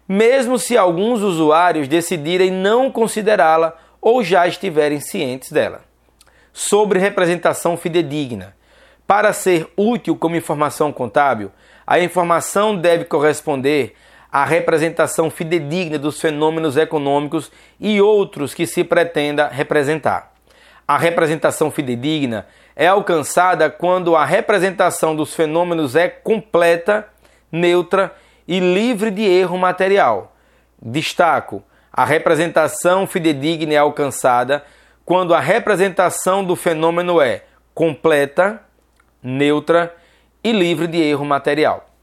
mesmo 0.08 0.60
se 0.60 0.78
alguns 0.78 1.22
usuários 1.22 1.88
decidirem 1.88 2.52
não 2.52 2.92
considerá-la 2.92 3.76
ou 4.00 4.24
já 4.24 4.48
estiverem 4.48 5.00
cientes 5.00 5.52
dela. 5.52 5.82
Sobre 6.54 7.00
representação 7.00 7.76
fidedigna. 7.76 8.56
Para 9.08 9.34
ser 9.34 9.68
útil 9.76 10.16
como 10.16 10.36
informação 10.36 10.92
contábil, 10.92 11.52
a 11.86 12.00
informação 12.00 12.76
deve 12.76 13.06
corresponder 13.06 13.96
à 14.36 14.44
representação 14.44 15.30
fidedigna 15.30 15.98
dos 15.98 16.20
fenômenos 16.20 16.76
econômicos 16.76 17.50
e 17.80 18.02
outros 18.02 18.54
que 18.54 18.68
se 18.68 18.84
pretenda 18.84 19.48
representar. 19.48 20.34
A 20.86 20.98
representação 20.98 21.72
fidedigna 21.72 22.46
é 22.76 22.86
alcançada 22.86 23.70
quando 23.70 24.14
a 24.14 24.26
representação 24.26 25.16
dos 25.16 25.34
fenômenos 25.34 25.96
é 25.96 26.10
completa, 26.10 27.08
neutra 27.50 28.14
e 28.46 28.60
livre 28.60 29.10
de 29.10 29.24
erro 29.24 29.58
material. 29.58 30.36
Destaco: 30.82 31.64
a 31.90 32.04
representação 32.04 33.08
fidedigna 33.08 33.74
é 33.76 33.78
alcançada 33.78 34.66
quando 35.06 35.34
a 35.34 35.40
representação 35.40 36.44
do 36.44 36.58
fenômeno 36.58 37.22
é 37.22 37.46
completa, 37.74 38.62
neutra 39.24 39.96
e 40.44 40.52
livre 40.52 40.88
de 40.88 41.02
erro 41.02 41.24
material. 41.24 41.95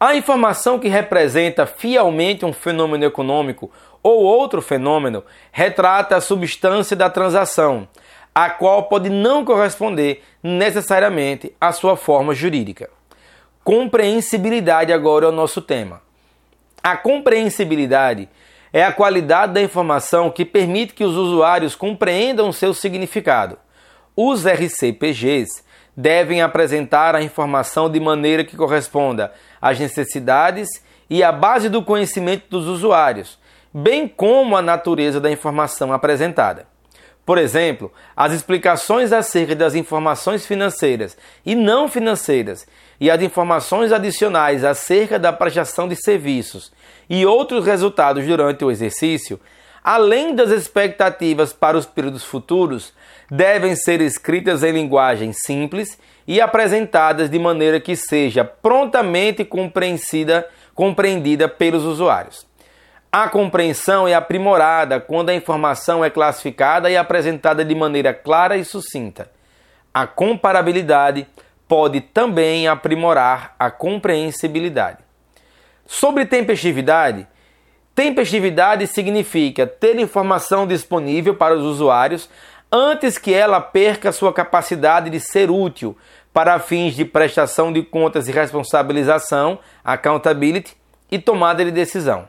A 0.00 0.14
informação 0.14 0.78
que 0.78 0.86
representa 0.86 1.66
fielmente 1.66 2.44
um 2.44 2.52
fenômeno 2.52 3.04
econômico 3.04 3.70
ou 4.00 4.22
outro 4.22 4.62
fenômeno 4.62 5.24
retrata 5.50 6.16
a 6.16 6.20
substância 6.20 6.94
da 6.94 7.10
transação, 7.10 7.88
a 8.32 8.48
qual 8.48 8.84
pode 8.84 9.10
não 9.10 9.44
corresponder 9.44 10.22
necessariamente 10.40 11.52
à 11.60 11.72
sua 11.72 11.96
forma 11.96 12.32
jurídica. 12.32 12.88
Compreensibilidade 13.64 14.92
agora 14.92 15.26
é 15.26 15.28
o 15.28 15.32
nosso 15.32 15.60
tema. 15.60 16.00
A 16.80 16.96
compreensibilidade 16.96 18.28
é 18.72 18.84
a 18.84 18.92
qualidade 18.92 19.54
da 19.54 19.62
informação 19.62 20.30
que 20.30 20.44
permite 20.44 20.94
que 20.94 21.02
os 21.02 21.16
usuários 21.16 21.74
compreendam 21.74 22.52
seu 22.52 22.72
significado. 22.72 23.58
Os 24.14 24.46
RCPGs 24.46 25.64
devem 26.00 26.40
apresentar 26.40 27.16
a 27.16 27.22
informação 27.22 27.90
de 27.90 27.98
maneira 27.98 28.44
que 28.44 28.56
corresponda 28.56 29.32
às 29.60 29.80
necessidades 29.80 30.68
e 31.10 31.24
à 31.24 31.32
base 31.32 31.68
do 31.68 31.82
conhecimento 31.82 32.44
dos 32.48 32.66
usuários, 32.68 33.36
bem 33.74 34.06
como 34.06 34.56
à 34.56 34.62
natureza 34.62 35.20
da 35.20 35.28
informação 35.28 35.92
apresentada. 35.92 36.68
Por 37.26 37.36
exemplo, 37.36 37.92
as 38.16 38.32
explicações 38.32 39.12
acerca 39.12 39.56
das 39.56 39.74
informações 39.74 40.46
financeiras 40.46 41.18
e 41.44 41.56
não 41.56 41.88
financeiras 41.88 42.64
e 43.00 43.10
as 43.10 43.20
informações 43.20 43.90
adicionais 43.90 44.64
acerca 44.64 45.18
da 45.18 45.32
prestação 45.32 45.88
de 45.88 45.96
serviços 45.96 46.72
e 47.10 47.26
outros 47.26 47.66
resultados 47.66 48.24
durante 48.24 48.64
o 48.64 48.70
exercício, 48.70 49.40
além 49.88 50.34
das 50.34 50.50
expectativas 50.50 51.54
para 51.54 51.78
os 51.78 51.86
períodos 51.86 52.22
futuros, 52.22 52.92
devem 53.30 53.74
ser 53.74 54.02
escritas 54.02 54.62
em 54.62 54.70
linguagem 54.70 55.32
simples 55.32 55.98
e 56.26 56.42
apresentadas 56.42 57.30
de 57.30 57.38
maneira 57.38 57.80
que 57.80 57.96
seja 57.96 58.44
prontamente 58.44 59.46
compreendida, 59.46 60.46
compreendida 60.74 61.48
pelos 61.48 61.84
usuários. 61.84 62.46
A 63.10 63.30
compreensão 63.30 64.06
é 64.06 64.12
aprimorada 64.12 65.00
quando 65.00 65.30
a 65.30 65.34
informação 65.34 66.04
é 66.04 66.10
classificada 66.10 66.90
e 66.90 66.96
apresentada 66.98 67.64
de 67.64 67.74
maneira 67.74 68.12
clara 68.12 68.58
e 68.58 68.66
sucinta. 68.66 69.30
A 69.94 70.06
comparabilidade 70.06 71.26
pode 71.66 72.02
também 72.02 72.68
aprimorar 72.68 73.56
a 73.58 73.70
compreensibilidade. 73.70 74.98
Sobre 75.86 76.26
tempestividade, 76.26 77.26
tempestividade 77.98 78.86
significa 78.86 79.66
ter 79.66 79.98
informação 79.98 80.68
disponível 80.68 81.34
para 81.34 81.56
os 81.56 81.64
usuários 81.64 82.30
antes 82.70 83.18
que 83.18 83.34
ela 83.34 83.60
perca 83.60 84.12
sua 84.12 84.32
capacidade 84.32 85.10
de 85.10 85.18
ser 85.18 85.50
útil 85.50 85.96
para 86.32 86.60
fins 86.60 86.94
de 86.94 87.04
prestação 87.04 87.72
de 87.72 87.82
contas 87.82 88.28
e 88.28 88.30
responsabilização, 88.30 89.58
accountability 89.82 90.76
e 91.10 91.18
tomada 91.18 91.64
de 91.64 91.72
decisão. 91.72 92.28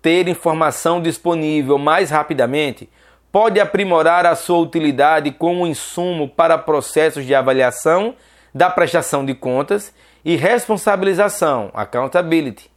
Ter 0.00 0.28
informação 0.28 1.02
disponível 1.02 1.78
mais 1.78 2.08
rapidamente 2.10 2.88
pode 3.32 3.58
aprimorar 3.58 4.24
a 4.24 4.36
sua 4.36 4.58
utilidade 4.58 5.32
como 5.32 5.66
insumo 5.66 6.28
para 6.28 6.56
processos 6.56 7.26
de 7.26 7.34
avaliação 7.34 8.14
da 8.54 8.70
prestação 8.70 9.26
de 9.26 9.34
contas 9.34 9.92
e 10.24 10.36
responsabilização, 10.36 11.72
accountability, 11.74 12.70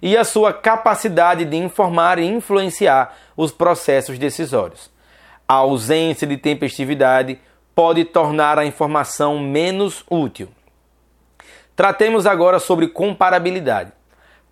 e 0.00 0.16
a 0.16 0.24
sua 0.24 0.52
capacidade 0.52 1.44
de 1.44 1.56
informar 1.56 2.18
e 2.18 2.24
influenciar 2.24 3.16
os 3.36 3.52
processos 3.52 4.18
decisórios. 4.18 4.90
A 5.48 5.54
ausência 5.54 6.26
de 6.26 6.36
tempestividade 6.36 7.38
pode 7.74 8.04
tornar 8.04 8.58
a 8.58 8.64
informação 8.64 9.38
menos 9.38 10.04
útil. 10.10 10.48
Tratemos 11.74 12.26
agora 12.26 12.58
sobre 12.58 12.88
comparabilidade. 12.88 13.92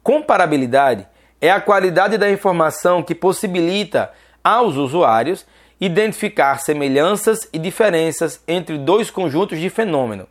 Comparabilidade 0.03 1.07
é 1.41 1.51
a 1.51 1.61
qualidade 1.61 2.19
da 2.19 2.31
informação 2.31 3.03
que 3.03 3.15
possibilita 3.15 4.13
aos 4.43 4.77
usuários 4.77 5.47
identificar 5.81 6.59
semelhanças 6.59 7.49
e 7.53 7.59
diferenças 7.59 8.43
entre 8.47 8.79
dois 8.79 9.11
conjuntos 9.11 9.59
de 9.59 9.69
fenômeno. 9.71 10.29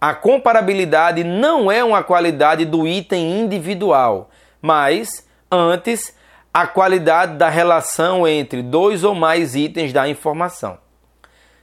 A 0.00 0.14
comparabilidade 0.14 1.24
não 1.24 1.72
é 1.72 1.82
uma 1.82 2.02
qualidade 2.02 2.64
do 2.64 2.86
item 2.86 3.40
individual, 3.40 4.30
mas, 4.66 5.24
antes, 5.48 6.12
a 6.52 6.66
qualidade 6.66 7.36
da 7.36 7.48
relação 7.48 8.26
entre 8.26 8.62
dois 8.62 9.04
ou 9.04 9.14
mais 9.14 9.54
itens 9.54 9.92
da 9.92 10.08
informação. 10.08 10.76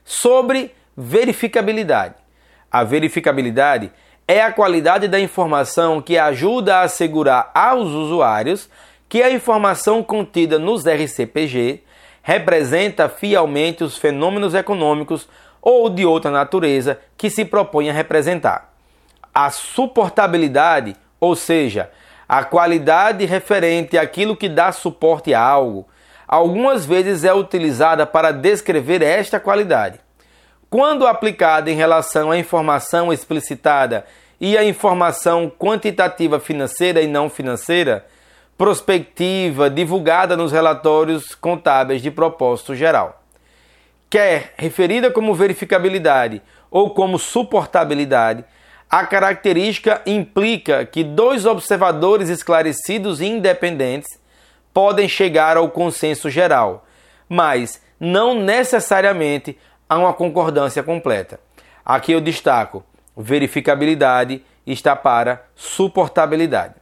Sobre 0.06 0.74
verificabilidade. 0.96 2.16
A 2.72 2.82
verificabilidade 2.86 3.92
é 4.26 4.42
a 4.42 4.54
qualidade 4.54 5.10
da 5.10 5.20
informação 5.20 6.02
que 6.02 6.18
ajuda 6.18 6.78
a 6.78 6.82
assegurar 6.84 7.52
aos 7.54 7.90
usuários 7.90 8.70
que 9.10 9.22
a 9.22 9.30
informação 9.30 10.02
contida 10.02 10.58
nos 10.58 10.86
RCPG 10.86 11.84
representa 12.22 13.10
fielmente 13.10 13.84
os 13.84 13.98
fenômenos 13.98 14.54
econômicos 14.54 15.28
ou 15.62 15.90
de 15.90 16.06
outra 16.06 16.32
natureza 16.32 16.98
que 17.18 17.30
se 17.30 17.44
propõe 17.44 17.90
a 17.90 17.94
representar. 17.94 18.74
A 19.34 19.50
suportabilidade, 19.50 20.96
ou 21.20 21.36
seja, 21.36 21.92
a 22.28 22.44
qualidade 22.44 23.26
referente 23.26 23.98
àquilo 23.98 24.36
que 24.36 24.50
dá 24.50 24.72
suporte 24.72 25.34
a 25.34 25.42
algo, 25.42 25.88
algumas 26.28 26.86
vezes 26.86 27.24
é 27.24 27.34
utilizada 27.34 28.06
para 28.06 28.32
descrever 28.32 29.02
esta 29.02 29.40
qualidade. 29.40 30.00
Quando 30.70 31.06
aplicada 31.06 31.70
em 31.70 31.76
relação 31.76 32.32
à 32.32 32.38
informação 32.38 33.14
explicitada 33.14 34.06
e 34.42 34.58
à 34.58 34.64
informação 34.64 35.50
quantitativa 35.50 36.40
financeira 36.40 37.02
e 37.02 37.08
não 37.08 37.30
financeira, 37.30 38.06
prospectiva 38.58 39.70
divulgada 39.70 40.36
nos 40.36 40.52
relatórios 40.52 41.36
contábeis 41.36 42.02
de 42.02 42.10
propósito 42.10 42.76
geral. 42.76 43.24
Quer 44.10 44.54
referida 44.58 45.12
como 45.12 45.34
verificabilidade 45.34 46.42
ou 46.70 46.92
como 46.92 47.18
suportabilidade, 47.18 48.44
a 48.94 49.08
característica 49.08 50.04
implica 50.06 50.86
que 50.86 51.04
dois 51.04 51.48
observadores 51.48 52.30
esclarecidos 52.30 53.22
e 53.22 53.26
independentes 53.26 54.20
podem 54.72 55.10
chegar 55.10 55.58
ao 55.58 55.68
consenso 55.72 56.30
geral, 56.30 56.86
mas 57.28 57.82
não 58.00 58.36
necessariamente 58.36 59.58
a 59.90 59.98
uma 59.98 60.14
concordância 60.14 60.84
completa. 60.84 61.40
Aqui 61.84 62.12
eu 62.12 62.22
destaco: 62.22 62.84
verificabilidade 63.18 64.46
está 64.64 64.96
para 64.96 65.44
suportabilidade. 65.56 66.76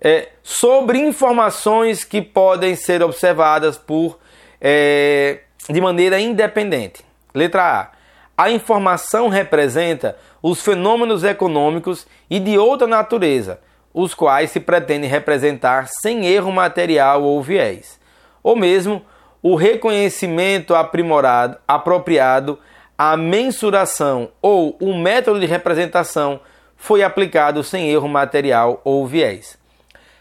É, 0.00 0.28
sobre 0.40 1.00
informações 1.00 2.04
que 2.04 2.22
podem 2.22 2.76
ser 2.76 3.02
observadas 3.02 3.76
por 3.76 4.20
é, 4.60 5.40
de 5.68 5.80
maneira 5.80 6.20
independente. 6.20 7.04
Letra 7.34 7.80
A. 7.80 8.00
A 8.40 8.50
informação 8.50 9.28
representa 9.28 10.16
os 10.42 10.62
fenômenos 10.62 11.24
econômicos 11.24 12.06
e 12.28 12.38
de 12.38 12.58
outra 12.58 12.86
natureza, 12.86 13.60
os 13.92 14.14
quais 14.14 14.50
se 14.50 14.60
pretende 14.60 15.06
representar 15.06 15.88
sem 16.00 16.26
erro 16.26 16.52
material 16.52 17.22
ou 17.22 17.42
viés, 17.42 18.00
ou 18.42 18.56
mesmo 18.56 19.04
o 19.42 19.54
reconhecimento 19.54 20.74
aprimorado, 20.74 21.56
apropriado, 21.66 22.58
a 22.96 23.16
mensuração 23.16 24.30
ou 24.42 24.76
o 24.80 24.94
método 24.94 25.40
de 25.40 25.46
representação 25.46 26.40
foi 26.76 27.02
aplicado 27.02 27.62
sem 27.64 27.90
erro 27.90 28.08
material 28.08 28.80
ou 28.84 29.06
viés. 29.06 29.58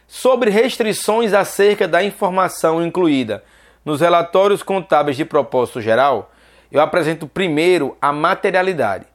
Sobre 0.08 0.50
restrições 0.50 1.34
acerca 1.34 1.88
da 1.88 2.04
informação 2.04 2.84
incluída 2.84 3.44
nos 3.84 4.02
relatórios 4.02 4.64
contábeis 4.64 5.18
de 5.18 5.26
propósito 5.26 5.82
geral, 5.82 6.32
eu 6.72 6.82
apresento 6.82 7.28
primeiro 7.28 7.98
a 8.02 8.12
materialidade. 8.12 9.06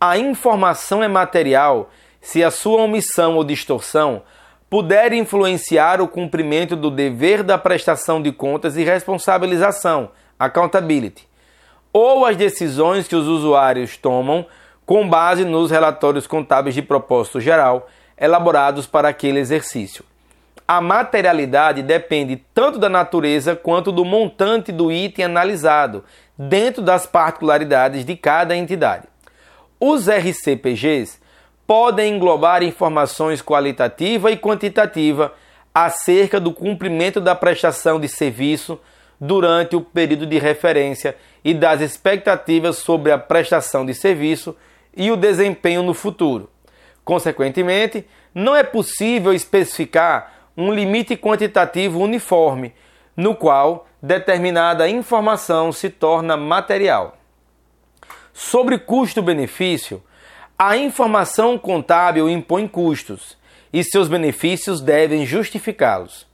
A 0.00 0.16
informação 0.16 1.02
é 1.02 1.08
material 1.08 1.90
se 2.20 2.44
a 2.44 2.52
sua 2.52 2.82
omissão 2.82 3.34
ou 3.34 3.42
distorção 3.42 4.22
puder 4.70 5.12
influenciar 5.12 6.00
o 6.00 6.06
cumprimento 6.06 6.76
do 6.76 6.88
dever 6.88 7.42
da 7.42 7.58
prestação 7.58 8.22
de 8.22 8.30
contas 8.30 8.76
e 8.76 8.84
responsabilização, 8.84 10.10
accountability, 10.38 11.26
ou 11.92 12.24
as 12.24 12.36
decisões 12.36 13.08
que 13.08 13.16
os 13.16 13.26
usuários 13.26 13.96
tomam 13.96 14.46
com 14.86 15.08
base 15.08 15.44
nos 15.44 15.68
relatórios 15.68 16.28
contábeis 16.28 16.76
de 16.76 16.82
propósito 16.82 17.40
geral 17.40 17.88
elaborados 18.16 18.86
para 18.86 19.08
aquele 19.08 19.40
exercício. 19.40 20.04
A 20.66 20.80
materialidade 20.80 21.82
depende 21.82 22.36
tanto 22.54 22.78
da 22.78 22.88
natureza 22.88 23.56
quanto 23.56 23.90
do 23.90 24.04
montante 24.04 24.70
do 24.70 24.92
item 24.92 25.24
analisado, 25.24 26.04
dentro 26.38 26.82
das 26.82 27.04
particularidades 27.04 28.04
de 28.04 28.14
cada 28.14 28.54
entidade. 28.54 29.08
Os 29.80 30.08
RCPGs 30.08 31.20
podem 31.64 32.14
englobar 32.14 32.64
informações 32.64 33.40
qualitativa 33.40 34.30
e 34.30 34.36
quantitativa 34.36 35.32
acerca 35.72 36.40
do 36.40 36.52
cumprimento 36.52 37.20
da 37.20 37.34
prestação 37.34 38.00
de 38.00 38.08
serviço 38.08 38.80
durante 39.20 39.76
o 39.76 39.80
período 39.80 40.26
de 40.26 40.36
referência 40.38 41.16
e 41.44 41.54
das 41.54 41.80
expectativas 41.80 42.78
sobre 42.78 43.12
a 43.12 43.18
prestação 43.18 43.86
de 43.86 43.94
serviço 43.94 44.56
e 44.96 45.12
o 45.12 45.16
desempenho 45.16 45.84
no 45.84 45.94
futuro. 45.94 46.50
Consequentemente, 47.04 48.04
não 48.34 48.56
é 48.56 48.64
possível 48.64 49.32
especificar 49.32 50.32
um 50.56 50.72
limite 50.72 51.16
quantitativo 51.16 52.00
uniforme, 52.00 52.74
no 53.16 53.34
qual 53.34 53.86
determinada 54.02 54.88
informação 54.88 55.70
se 55.70 55.88
torna 55.88 56.36
material. 56.36 57.17
Sobre 58.40 58.78
custo-benefício, 58.78 60.00
a 60.56 60.76
informação 60.76 61.58
contábil 61.58 62.30
impõe 62.30 62.68
custos 62.68 63.36
e 63.72 63.82
seus 63.82 64.06
benefícios 64.06 64.80
devem 64.80 65.26
justificá-los. 65.26 66.24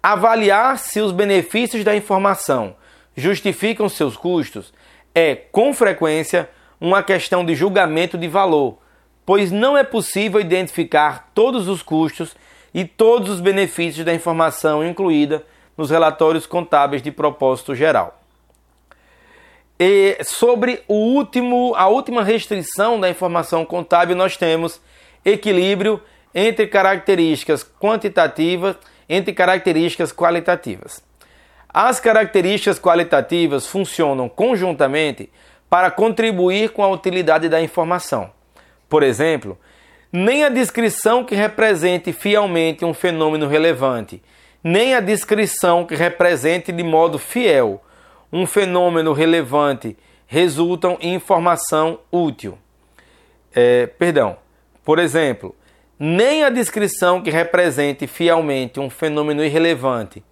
Avaliar 0.00 0.78
se 0.78 1.00
os 1.00 1.10
benefícios 1.10 1.82
da 1.82 1.96
informação 1.96 2.76
justificam 3.16 3.88
seus 3.88 4.16
custos 4.16 4.72
é, 5.12 5.34
com 5.34 5.74
frequência, 5.74 6.48
uma 6.80 7.02
questão 7.02 7.44
de 7.44 7.56
julgamento 7.56 8.16
de 8.16 8.28
valor, 8.28 8.78
pois 9.26 9.50
não 9.50 9.76
é 9.76 9.82
possível 9.82 10.40
identificar 10.40 11.32
todos 11.34 11.66
os 11.66 11.82
custos 11.82 12.36
e 12.72 12.84
todos 12.84 13.28
os 13.28 13.40
benefícios 13.40 14.06
da 14.06 14.14
informação 14.14 14.86
incluída 14.86 15.44
nos 15.76 15.90
relatórios 15.90 16.46
contábeis 16.46 17.02
de 17.02 17.10
propósito 17.10 17.74
geral. 17.74 18.19
E 19.82 20.18
sobre 20.22 20.82
o 20.86 20.94
último, 20.94 21.72
a 21.74 21.88
última 21.88 22.22
restrição 22.22 23.00
da 23.00 23.08
informação 23.08 23.64
contábil, 23.64 24.14
nós 24.14 24.36
temos 24.36 24.78
equilíbrio 25.24 26.02
entre 26.34 26.66
características 26.66 27.66
quantitativas 27.80 28.76
entre 29.08 29.32
características 29.32 30.12
qualitativas. 30.12 31.02
As 31.68 31.98
características 31.98 32.78
qualitativas 32.78 33.66
funcionam 33.66 34.28
conjuntamente 34.28 35.30
para 35.68 35.90
contribuir 35.90 36.70
com 36.70 36.84
a 36.84 36.88
utilidade 36.88 37.48
da 37.48 37.60
informação. 37.60 38.30
Por 38.88 39.02
exemplo, 39.02 39.58
nem 40.12 40.44
a 40.44 40.48
descrição 40.48 41.24
que 41.24 41.34
represente 41.34 42.12
fielmente 42.12 42.84
um 42.84 42.92
fenômeno 42.92 43.48
relevante, 43.48 44.22
nem 44.62 44.94
a 44.94 45.00
descrição 45.00 45.86
que 45.86 45.94
represente 45.96 46.70
de 46.70 46.82
modo 46.82 47.18
fiel 47.18 47.82
um 48.32 48.46
fenômeno 48.46 49.12
relevante 49.12 49.96
resultam 50.26 50.96
em 51.00 51.14
informação 51.14 52.00
útil. 52.10 52.56
É, 53.54 53.86
perdão, 53.86 54.36
por 54.84 54.98
exemplo, 54.98 55.54
nem 55.98 56.44
a 56.44 56.50
descrição 56.50 57.20
que 57.20 57.30
represente 57.30 58.06
fielmente 58.06 58.78
um 58.78 58.88
fenômeno 58.88 59.44
irrelevante, 59.44 60.22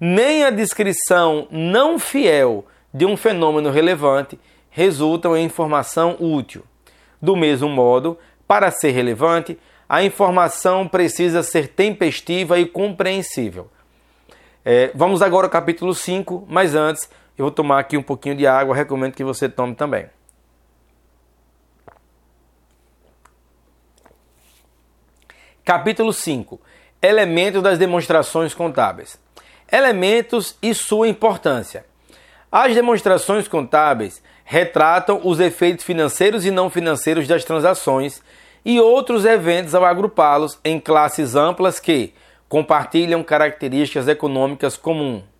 nem 0.00 0.44
a 0.44 0.50
descrição 0.50 1.46
não 1.50 1.98
fiel 1.98 2.64
de 2.94 3.04
um 3.04 3.16
fenômeno 3.16 3.70
relevante 3.70 4.38
resultam 4.70 5.36
em 5.36 5.44
informação 5.44 6.16
útil. 6.18 6.64
Do 7.20 7.36
mesmo 7.36 7.68
modo, 7.68 8.18
para 8.48 8.70
ser 8.70 8.90
relevante, 8.90 9.58
a 9.88 10.02
informação 10.02 10.88
precisa 10.88 11.42
ser 11.42 11.68
tempestiva 11.68 12.58
e 12.58 12.66
compreensível. 12.66 13.68
É, 14.64 14.90
vamos 14.94 15.20
agora 15.22 15.46
ao 15.46 15.50
capítulo 15.50 15.94
5, 15.94 16.46
mas 16.48 16.74
antes 16.74 17.10
eu 17.36 17.44
vou 17.44 17.50
tomar 17.50 17.78
aqui 17.78 17.96
um 17.96 18.02
pouquinho 18.02 18.36
de 18.36 18.46
água, 18.46 18.74
recomendo 18.74 19.14
que 19.14 19.24
você 19.24 19.48
tome 19.48 19.74
também. 19.74 20.06
Capítulo 25.64 26.12
5 26.12 26.60
Elementos 27.00 27.62
das 27.62 27.78
demonstrações 27.78 28.54
contábeis. 28.54 29.18
Elementos 29.70 30.56
e 30.62 30.74
sua 30.74 31.08
importância. 31.08 31.84
As 32.50 32.74
demonstrações 32.74 33.48
contábeis 33.48 34.22
retratam 34.44 35.20
os 35.24 35.40
efeitos 35.40 35.84
financeiros 35.84 36.44
e 36.44 36.50
não 36.50 36.68
financeiros 36.68 37.26
das 37.26 37.44
transações 37.44 38.22
e 38.64 38.78
outros 38.78 39.24
eventos 39.24 39.74
ao 39.74 39.84
agrupá-los 39.84 40.58
em 40.64 40.78
classes 40.78 41.34
amplas 41.34 41.80
que 41.80 42.12
compartilham 42.48 43.22
características 43.24 44.06
econômicas 44.06 44.76
comuns. 44.76 45.31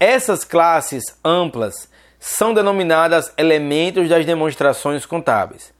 Essas 0.00 0.44
classes 0.44 1.02
amplas 1.24 1.88
são 2.20 2.54
denominadas 2.54 3.32
elementos 3.36 4.08
das 4.08 4.24
demonstrações 4.24 5.04
contábeis. 5.04 5.72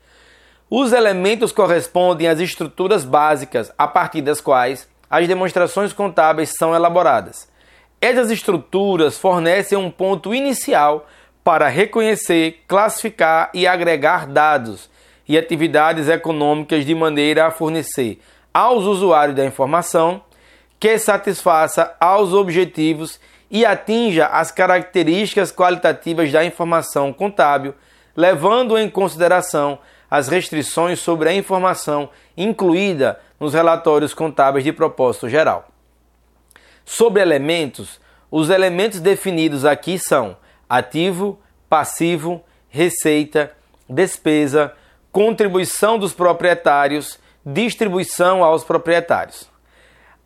Os 0.69 0.93
elementos 0.93 1.53
correspondem 1.53 2.27
às 2.27 2.41
estruturas 2.41 3.05
básicas 3.05 3.73
a 3.79 3.87
partir 3.87 4.21
das 4.21 4.41
quais 4.41 4.89
as 5.09 5.27
demonstrações 5.29 5.93
contábeis 5.93 6.53
são 6.59 6.75
elaboradas. 6.75 7.49
Essas 8.01 8.31
estruturas 8.31 9.17
fornecem 9.17 9.79
um 9.79 9.91
ponto 9.91 10.35
inicial 10.35 11.07
para 11.45 11.69
reconhecer, 11.69 12.65
classificar 12.67 13.51
e 13.55 13.67
agregar 13.67 14.27
dados 14.27 14.91
e 15.29 15.39
atividades 15.39 16.09
econômicas 16.09 16.85
de 16.85 16.95
maneira 16.95 17.47
a 17.47 17.51
fornecer 17.51 18.21
aos 18.53 18.85
usuários 18.85 19.37
da 19.37 19.47
informação 19.47 20.23
que 20.81 20.99
satisfaça 20.99 21.95
aos 22.01 22.33
objetivos 22.33 23.21
e 23.51 23.65
atinja 23.65 24.27
as 24.27 24.51
características 24.51 25.51
qualitativas 25.51 26.31
da 26.31 26.45
informação 26.45 27.13
contábil, 27.13 27.75
levando 28.17 28.77
em 28.79 28.91
consideração 28.91 29.79
as 30.11 30.29
restrições 30.29 31.01
sobre 31.01 31.29
a 31.29 31.35
informação 31.35 32.11
incluída 32.37 33.21
nos 33.39 33.55
relatórios 33.55 34.15
contábeis 34.15 34.65
de 34.65 34.73
propósito 34.73 35.29
geral. 35.29 35.69
Sobre 36.85 37.23
elementos, 37.23 38.01
os 38.31 38.51
elementos 38.51 39.01
definidos 39.01 39.65
aqui 39.65 39.99
são 39.99 40.37
ativo, 40.69 41.39
passivo, 41.69 42.43
receita, 42.69 43.53
despesa, 43.89 44.73
contribuição 45.13 45.99
dos 45.99 46.13
proprietários, 46.13 47.19
distribuição 47.45 48.45
aos 48.45 48.65
proprietários. 48.65 49.49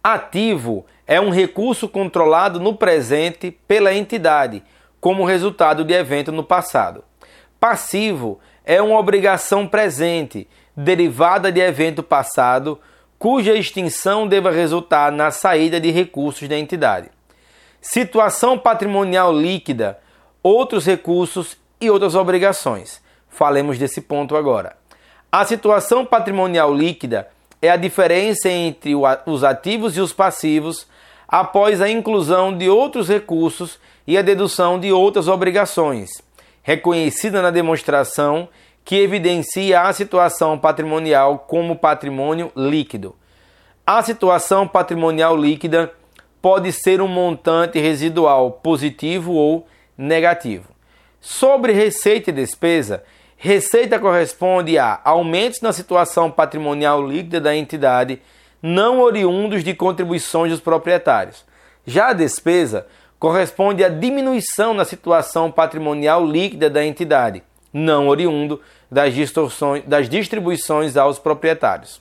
Ativo 0.02 0.84
é 1.06 1.20
um 1.20 1.30
recurso 1.30 1.88
controlado 1.88 2.58
no 2.58 2.74
presente 2.74 3.52
pela 3.68 3.94
entidade, 3.94 4.64
como 5.00 5.24
resultado 5.24 5.84
de 5.84 5.94
evento 5.94 6.32
no 6.32 6.42
passado. 6.42 7.04
Passivo 7.60 8.40
é 8.64 8.82
uma 8.82 8.98
obrigação 8.98 9.64
presente, 9.66 10.48
derivada 10.76 11.52
de 11.52 11.60
evento 11.60 12.02
passado, 12.02 12.80
cuja 13.16 13.54
extinção 13.54 14.26
deva 14.26 14.50
resultar 14.50 15.12
na 15.12 15.30
saída 15.30 15.78
de 15.78 15.92
recursos 15.92 16.48
da 16.48 16.58
entidade. 16.58 17.08
Situação 17.80 18.58
patrimonial 18.58 19.32
líquida, 19.32 20.00
outros 20.42 20.84
recursos 20.84 21.56
e 21.80 21.88
outras 21.88 22.16
obrigações. 22.16 23.00
Falemos 23.28 23.78
desse 23.78 24.00
ponto 24.00 24.34
agora. 24.34 24.76
A 25.30 25.44
situação 25.44 26.04
patrimonial 26.04 26.74
líquida 26.74 27.28
é 27.62 27.70
a 27.70 27.76
diferença 27.76 28.50
entre 28.50 28.92
os 29.24 29.44
ativos 29.44 29.96
e 29.96 30.00
os 30.00 30.12
passivos 30.12 30.86
após 31.28 31.80
a 31.80 31.88
inclusão 31.88 32.54
de 32.54 32.68
outros 32.68 33.08
recursos 33.08 33.78
e 34.04 34.18
a 34.18 34.22
dedução 34.22 34.80
de 34.80 34.92
outras 34.92 35.28
obrigações, 35.28 36.10
reconhecida 36.62 37.40
na 37.40 37.52
demonstração 37.52 38.48
que 38.84 38.96
evidencia 38.96 39.82
a 39.82 39.92
situação 39.92 40.58
patrimonial 40.58 41.38
como 41.38 41.76
patrimônio 41.76 42.50
líquido. 42.56 43.14
A 43.86 44.02
situação 44.02 44.66
patrimonial 44.66 45.36
líquida 45.36 45.92
pode 46.42 46.72
ser 46.72 47.00
um 47.00 47.06
montante 47.06 47.78
residual 47.78 48.50
positivo 48.50 49.32
ou 49.32 49.66
negativo. 49.96 50.68
Sobre 51.20 51.72
receita 51.72 52.30
e 52.30 52.32
despesa, 52.32 53.04
Receita 53.44 53.98
corresponde 53.98 54.78
a 54.78 55.00
aumentos 55.02 55.60
na 55.60 55.72
situação 55.72 56.30
patrimonial 56.30 57.04
líquida 57.04 57.40
da 57.40 57.56
entidade, 57.56 58.22
não 58.62 59.00
oriundos 59.00 59.64
de 59.64 59.74
contribuições 59.74 60.52
dos 60.52 60.60
proprietários. 60.60 61.44
Já 61.84 62.10
a 62.10 62.12
despesa 62.12 62.86
corresponde 63.18 63.82
a 63.82 63.88
diminuição 63.88 64.72
na 64.72 64.84
situação 64.84 65.50
patrimonial 65.50 66.24
líquida 66.24 66.70
da 66.70 66.86
entidade, 66.86 67.42
não 67.72 68.06
oriundo 68.06 68.60
das, 68.88 69.12
das 69.86 70.08
distribuições 70.08 70.96
aos 70.96 71.18
proprietários. 71.18 72.00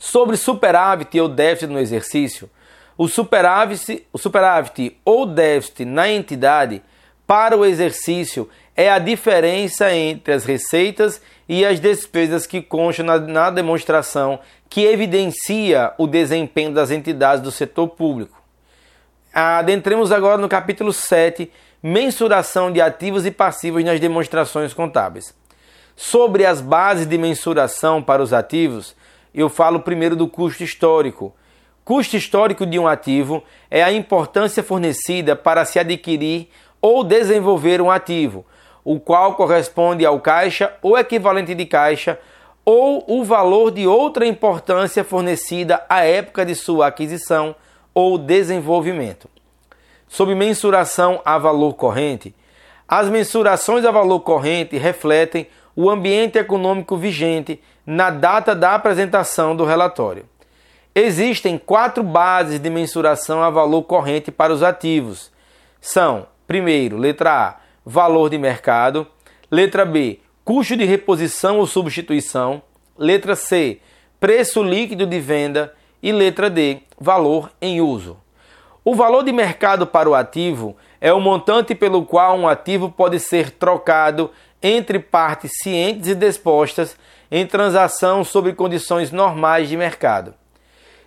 Sobre 0.00 0.36
superávit 0.36 1.20
ou 1.20 1.28
déficit 1.28 1.72
no 1.72 1.78
exercício, 1.78 2.50
o 2.98 3.06
superávit, 3.06 4.04
o 4.12 4.18
superávit 4.18 4.96
ou 5.04 5.26
déficit 5.26 5.84
na 5.84 6.10
entidade 6.10 6.82
para 7.26 7.56
o 7.56 7.64
exercício 7.64 8.48
é 8.76 8.90
a 8.90 8.98
diferença 8.98 9.94
entre 9.94 10.32
as 10.32 10.44
receitas 10.44 11.20
e 11.48 11.64
as 11.64 11.78
despesas 11.78 12.46
que 12.46 12.62
constam 12.62 13.04
na, 13.04 13.18
na 13.18 13.50
demonstração 13.50 14.40
que 14.68 14.84
evidencia 14.84 15.92
o 15.98 16.06
desempenho 16.06 16.72
das 16.72 16.90
entidades 16.90 17.42
do 17.42 17.50
setor 17.50 17.88
público. 17.88 18.40
Adentremos 19.34 20.12
agora 20.12 20.38
no 20.38 20.48
capítulo 20.48 20.92
7, 20.92 21.50
mensuração 21.82 22.72
de 22.72 22.80
ativos 22.80 23.26
e 23.26 23.30
passivos 23.30 23.84
nas 23.84 24.00
demonstrações 24.00 24.72
contábeis. 24.72 25.34
Sobre 25.94 26.46
as 26.46 26.60
bases 26.60 27.06
de 27.06 27.18
mensuração 27.18 28.02
para 28.02 28.22
os 28.22 28.32
ativos, 28.32 28.94
eu 29.34 29.48
falo 29.48 29.80
primeiro 29.80 30.16
do 30.16 30.28
custo 30.28 30.62
histórico. 30.62 31.34
Custo 31.84 32.16
histórico 32.16 32.64
de 32.64 32.78
um 32.78 32.86
ativo 32.86 33.42
é 33.70 33.82
a 33.82 33.92
importância 33.92 34.62
fornecida 34.62 35.34
para 35.34 35.64
se 35.64 35.78
adquirir 35.78 36.48
ou 36.82 37.04
desenvolver 37.04 37.80
um 37.80 37.90
ativo, 37.90 38.44
o 38.84 38.98
qual 38.98 39.34
corresponde 39.36 40.04
ao 40.04 40.20
caixa 40.20 40.74
ou 40.82 40.98
equivalente 40.98 41.54
de 41.54 41.64
caixa, 41.64 42.18
ou 42.64 43.04
o 43.08 43.24
valor 43.24 43.70
de 43.70 43.86
outra 43.86 44.26
importância 44.26 45.02
fornecida 45.04 45.84
à 45.88 46.04
época 46.04 46.44
de 46.44 46.54
sua 46.54 46.88
aquisição 46.88 47.54
ou 47.94 48.18
desenvolvimento. 48.18 49.30
Sob 50.08 50.34
mensuração 50.34 51.20
a 51.24 51.38
valor 51.38 51.74
corrente, 51.74 52.34
as 52.86 53.08
mensurações 53.08 53.84
a 53.84 53.90
valor 53.90 54.20
corrente 54.20 54.76
refletem 54.76 55.46
o 55.74 55.88
ambiente 55.88 56.38
econômico 56.38 56.96
vigente 56.96 57.60
na 57.86 58.10
data 58.10 58.54
da 58.54 58.74
apresentação 58.74 59.56
do 59.56 59.64
relatório. 59.64 60.26
Existem 60.94 61.56
quatro 61.56 62.02
bases 62.02 62.60
de 62.60 62.68
mensuração 62.68 63.42
a 63.42 63.48
valor 63.48 63.82
corrente 63.84 64.30
para 64.30 64.52
os 64.52 64.62
ativos. 64.62 65.32
São, 65.80 66.26
primeiro, 66.46 66.96
letra 66.96 67.48
A, 67.48 67.56
valor 67.84 68.30
de 68.30 68.38
mercado. 68.38 69.06
Letra 69.50 69.84
B, 69.84 70.20
custo 70.44 70.76
de 70.76 70.84
reposição 70.84 71.58
ou 71.58 71.66
substituição. 71.66 72.62
Letra 72.98 73.34
C, 73.34 73.80
preço 74.18 74.62
líquido 74.62 75.06
de 75.06 75.20
venda. 75.20 75.74
E 76.02 76.10
letra 76.10 76.50
D, 76.50 76.80
valor 76.98 77.50
em 77.60 77.80
uso. 77.80 78.18
O 78.84 78.94
valor 78.94 79.22
de 79.22 79.32
mercado 79.32 79.86
para 79.86 80.10
o 80.10 80.14
ativo 80.14 80.76
é 81.00 81.12
o 81.12 81.20
montante 81.20 81.72
pelo 81.72 82.04
qual 82.04 82.36
um 82.36 82.48
ativo 82.48 82.90
pode 82.90 83.20
ser 83.20 83.52
trocado 83.52 84.30
entre 84.60 84.98
partes 84.98 85.52
cientes 85.62 86.08
e 86.08 86.14
dispostas 86.14 86.96
em 87.30 87.46
transação 87.46 88.24
sob 88.24 88.52
condições 88.54 89.12
normais 89.12 89.68
de 89.68 89.76
mercado. 89.76 90.34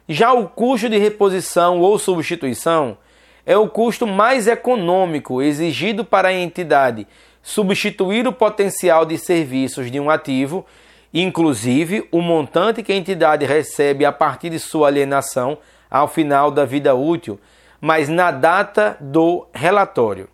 Já 0.08 0.34
o 0.34 0.48
custo 0.48 0.88
de 0.88 0.98
reposição 0.98 1.80
ou 1.82 2.00
substituição 2.00 2.98
é 3.46 3.58
o 3.58 3.70
custo 3.70 4.08
mais 4.08 4.48
econômico 4.48 5.42
exigido 5.42 6.04
para 6.04 6.30
a 6.30 6.34
entidade 6.34 7.08
substituir 7.42 8.28
o 8.28 8.34
potencial 8.34 9.06
de 9.06 9.20
serviços 9.20 9.92
de 9.92 10.00
um 10.00 10.10
ativo, 10.10 10.66
inclusive 11.14 12.08
o 12.12 12.20
montante 12.20 12.82
que 12.82 12.92
a 12.92 12.96
entidade 12.96 13.46
recebe 13.46 14.04
a 14.04 14.12
partir 14.12 14.50
de 14.50 14.58
sua 14.58 14.88
alienação 14.88 15.58
ao 15.90 16.08
final 16.08 16.50
da 16.50 16.66
vida 16.66 16.96
útil, 16.96 17.40
mas 17.80 18.10
na 18.10 18.32
data 18.32 18.98
do 19.00 19.46
relatório. 19.54 20.28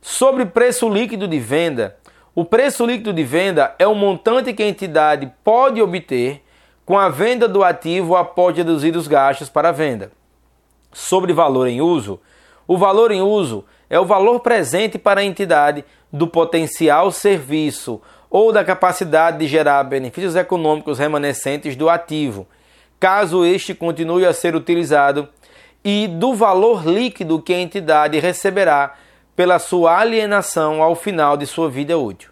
Sobre 0.00 0.46
preço 0.46 0.88
líquido 0.88 1.26
de 1.26 1.40
venda, 1.40 1.96
o 2.32 2.44
preço 2.44 2.86
líquido 2.86 3.12
de 3.12 3.24
venda 3.24 3.74
é 3.76 3.86
o 3.86 3.94
montante 3.94 4.52
que 4.52 4.62
a 4.62 4.68
entidade 4.68 5.32
pode 5.42 5.82
obter 5.82 6.42
Com 6.84 6.96
a 6.96 7.08
venda 7.08 7.48
do 7.48 7.64
ativo, 7.64 8.14
após 8.14 8.54
deduzir 8.54 8.96
os 8.96 9.08
gastos 9.08 9.48
para 9.48 9.70
a 9.70 9.72
venda. 9.72 10.12
Sobre 10.92 11.32
valor 11.32 11.66
em 11.66 11.80
uso, 11.80 12.20
o 12.66 12.76
valor 12.76 13.10
em 13.10 13.22
uso 13.22 13.64
é 13.88 13.98
o 13.98 14.04
valor 14.04 14.40
presente 14.40 14.98
para 14.98 15.20
a 15.20 15.24
entidade 15.24 15.84
do 16.12 16.26
potencial 16.26 17.12
serviço 17.12 18.00
ou 18.28 18.52
da 18.52 18.64
capacidade 18.64 19.38
de 19.38 19.46
gerar 19.46 19.84
benefícios 19.84 20.34
econômicos 20.34 20.98
remanescentes 20.98 21.76
do 21.76 21.88
ativo, 21.88 22.46
caso 22.98 23.44
este 23.44 23.72
continue 23.74 24.26
a 24.26 24.32
ser 24.32 24.56
utilizado, 24.56 25.28
e 25.84 26.08
do 26.08 26.34
valor 26.34 26.84
líquido 26.84 27.40
que 27.40 27.54
a 27.54 27.60
entidade 27.60 28.18
receberá 28.18 28.94
pela 29.36 29.60
sua 29.60 30.00
alienação 30.00 30.82
ao 30.82 30.96
final 30.96 31.36
de 31.36 31.46
sua 31.46 31.70
vida 31.70 31.96
útil. 31.96 32.30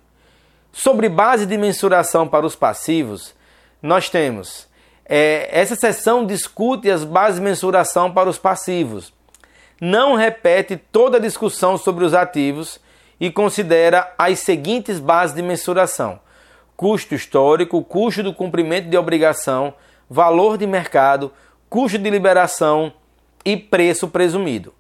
Sobre 0.73 1.09
base 1.09 1.47
de 1.47 1.57
mensuração 1.57 2.27
para 2.27 2.44
os 2.44 2.57
passivos, 2.57 3.33
nós 3.81 4.11
temos 4.11 4.66
é, 5.05 5.49
essa 5.53 5.77
seção 5.77 6.27
discute 6.27 6.90
as 6.90 7.05
bases 7.05 7.38
de 7.38 7.44
mensuração 7.44 8.11
para 8.11 8.29
os 8.29 8.38
passivos 8.38 9.13
não 9.85 10.14
repete 10.14 10.79
toda 10.79 11.18
a 11.18 11.20
discussão 11.20 11.77
sobre 11.77 12.07
os 12.07 12.14
ativos 12.14 12.81
e 13.20 13.31
considera 13.31 14.14
as 14.16 14.38
seguintes 14.38 14.99
bases 14.99 15.37
de 15.37 15.42
mensuração: 15.42 16.18
custo 16.75 17.14
histórico, 17.14 17.85
custo 17.85 18.23
do 18.23 18.33
cumprimento 18.33 18.88
de 18.88 18.97
obrigação, 18.97 19.75
valor 20.09 20.57
de 20.57 20.66
mercado, 20.66 21.31
custo 21.68 21.99
de 21.99 22.09
liberação 22.09 22.94
e 23.44 23.59
preço 23.59 24.09
presumido. 24.09 24.73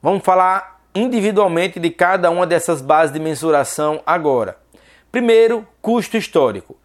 Vamos 0.00 0.22
falar 0.22 0.80
individualmente 0.94 1.80
de 1.80 1.90
cada 1.90 2.30
uma 2.30 2.46
dessas 2.46 2.80
bases 2.80 3.12
de 3.12 3.18
mensuração 3.18 4.00
agora. 4.06 4.56
Primeiro, 5.10 5.66
custo 5.82 6.16
histórico. 6.16 6.76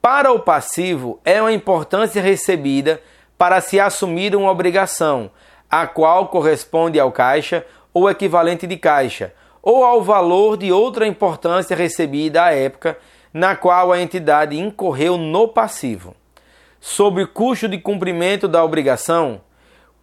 Para 0.00 0.32
o 0.32 0.40
passivo, 0.40 1.20
é 1.22 1.38
uma 1.38 1.52
importância 1.52 2.22
recebida 2.22 3.02
para 3.36 3.60
se 3.60 3.78
assumir 3.78 4.34
uma 4.34 4.50
obrigação, 4.50 5.30
a 5.72 5.86
qual 5.86 6.28
corresponde 6.28 7.00
ao 7.00 7.10
caixa 7.10 7.64
ou 7.94 8.10
equivalente 8.10 8.66
de 8.66 8.76
caixa, 8.76 9.32
ou 9.62 9.82
ao 9.82 10.02
valor 10.02 10.58
de 10.58 10.70
outra 10.70 11.06
importância 11.06 11.74
recebida 11.74 12.44
à 12.44 12.52
época 12.52 12.98
na 13.32 13.56
qual 13.56 13.90
a 13.90 13.98
entidade 13.98 14.58
incorreu 14.58 15.16
no 15.16 15.48
passivo. 15.48 16.14
Sobre 16.78 17.24
custo 17.24 17.66
de 17.66 17.78
cumprimento 17.78 18.46
da 18.46 18.62
obrigação, 18.62 19.40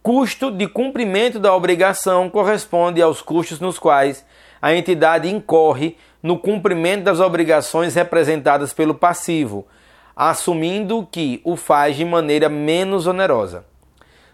custo 0.02 0.50
de 0.50 0.66
cumprimento 0.66 1.38
da 1.38 1.54
obrigação 1.54 2.28
corresponde 2.28 3.00
aos 3.00 3.22
custos 3.22 3.60
nos 3.60 3.78
quais 3.78 4.26
a 4.60 4.74
entidade 4.74 5.32
incorre 5.32 5.96
no 6.20 6.36
cumprimento 6.36 7.04
das 7.04 7.20
obrigações 7.20 7.94
representadas 7.94 8.72
pelo 8.72 8.94
passivo, 8.94 9.68
assumindo 10.16 11.06
que 11.12 11.40
o 11.44 11.54
faz 11.54 11.94
de 11.94 12.04
maneira 12.04 12.48
menos 12.48 13.06
onerosa. 13.06 13.69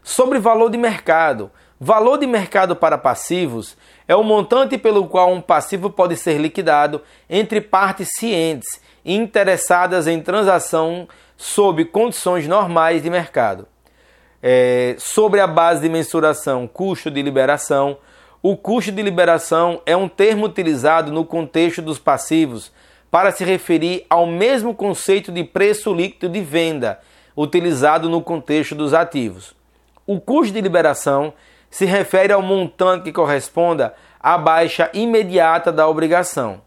Sobre 0.09 0.39
valor 0.39 0.71
de 0.71 0.79
mercado. 0.79 1.51
Valor 1.81 2.17
de 2.17 2.29
mercado 2.29 2.77
para 2.77 2.97
passivos 2.97 3.77
é 4.07 4.15
o 4.15 4.23
montante 4.23 4.79
pelo 4.79 5.09
qual 5.09 5.33
um 5.33 5.41
passivo 5.41 5.91
pode 5.91 6.17
ser 6.17 6.39
liquidado 6.39 7.03
entre 7.29 7.61
partes 7.61 8.11
cientes 8.17 8.81
e 9.05 9.17
interessadas 9.17 10.07
em 10.07 10.23
transação 10.23 11.09
sob 11.37 11.85
condições 11.87 12.47
normais 12.47 13.03
de 13.03 13.11
mercado. 13.11 13.67
É, 14.41 14.95
sobre 14.97 15.41
a 15.41 15.47
base 15.49 15.81
de 15.81 15.89
mensuração 15.89 16.69
custo 16.69 17.11
de 17.11 17.21
liberação, 17.21 17.99
o 18.41 18.57
custo 18.57 18.93
de 18.93 19.03
liberação 19.03 19.83
é 19.85 19.97
um 19.97 20.09
termo 20.09 20.47
utilizado 20.47 21.11
no 21.11 21.25
contexto 21.25 21.83
dos 21.83 21.99
passivos 21.99 22.71
para 23.11 23.33
se 23.33 23.45
referir 23.45 24.07
ao 24.09 24.25
mesmo 24.25 24.73
conceito 24.73 25.33
de 25.33 25.43
preço 25.43 25.93
líquido 25.93 26.29
de 26.29 26.43
venda 26.43 27.01
utilizado 27.37 28.09
no 28.09 28.23
contexto 28.23 28.77
dos 28.77 28.95
ativos. 28.95 29.57
O 30.07 30.21
custo 30.21 30.55
de 30.55 30.61
liberação 30.61 31.33
se 31.69 31.85
refere 31.85 32.33
ao 32.33 32.41
montante 32.41 33.05
que 33.05 33.13
corresponda 33.13 33.95
à 34.21 34.39
baixa 34.39 34.89
imediata 34.95 35.73
da 35.73 35.89
obrigação. 35.89 36.61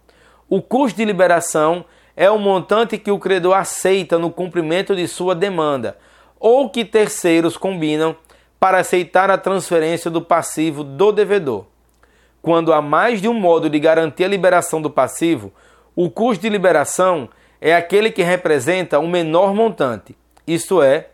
O 0.50 0.62
custo 0.62 0.98
de 0.98 1.06
liberação 1.06 1.86
é 2.18 2.30
o 2.30 2.38
montante 2.38 2.98
que 2.98 3.12
o 3.12 3.18
credor 3.18 3.56
aceita 3.56 4.20
no 4.20 4.30
cumprimento 4.30 4.94
de 4.94 5.08
sua 5.08 5.34
demanda 5.34 5.98
ou 6.38 6.70
que 6.70 6.84
terceiros 6.84 7.56
combinam 7.56 8.16
para 8.60 8.80
aceitar 8.80 9.32
a 9.32 9.38
transferência 9.38 10.12
do 10.12 10.22
passivo 10.22 10.84
do 10.84 11.12
devedor. 11.14 11.66
Quando 12.42 12.74
há 12.74 12.82
mais 12.82 13.22
de 13.22 13.30
um 13.30 13.34
modo 13.34 13.70
de 13.70 13.80
garantir 13.80 14.26
a 14.26 14.28
liberação 14.28 14.82
do 14.82 14.90
passivo, 14.90 15.54
o 15.96 16.10
custo 16.10 16.42
de 16.42 16.50
liberação 16.50 17.30
é 17.62 17.74
aquele 17.74 18.12
que 18.12 18.22
representa 18.22 19.00
o 19.00 19.08
menor 19.08 19.54
montante, 19.54 20.16
isto 20.46 20.82
é, 20.82 21.10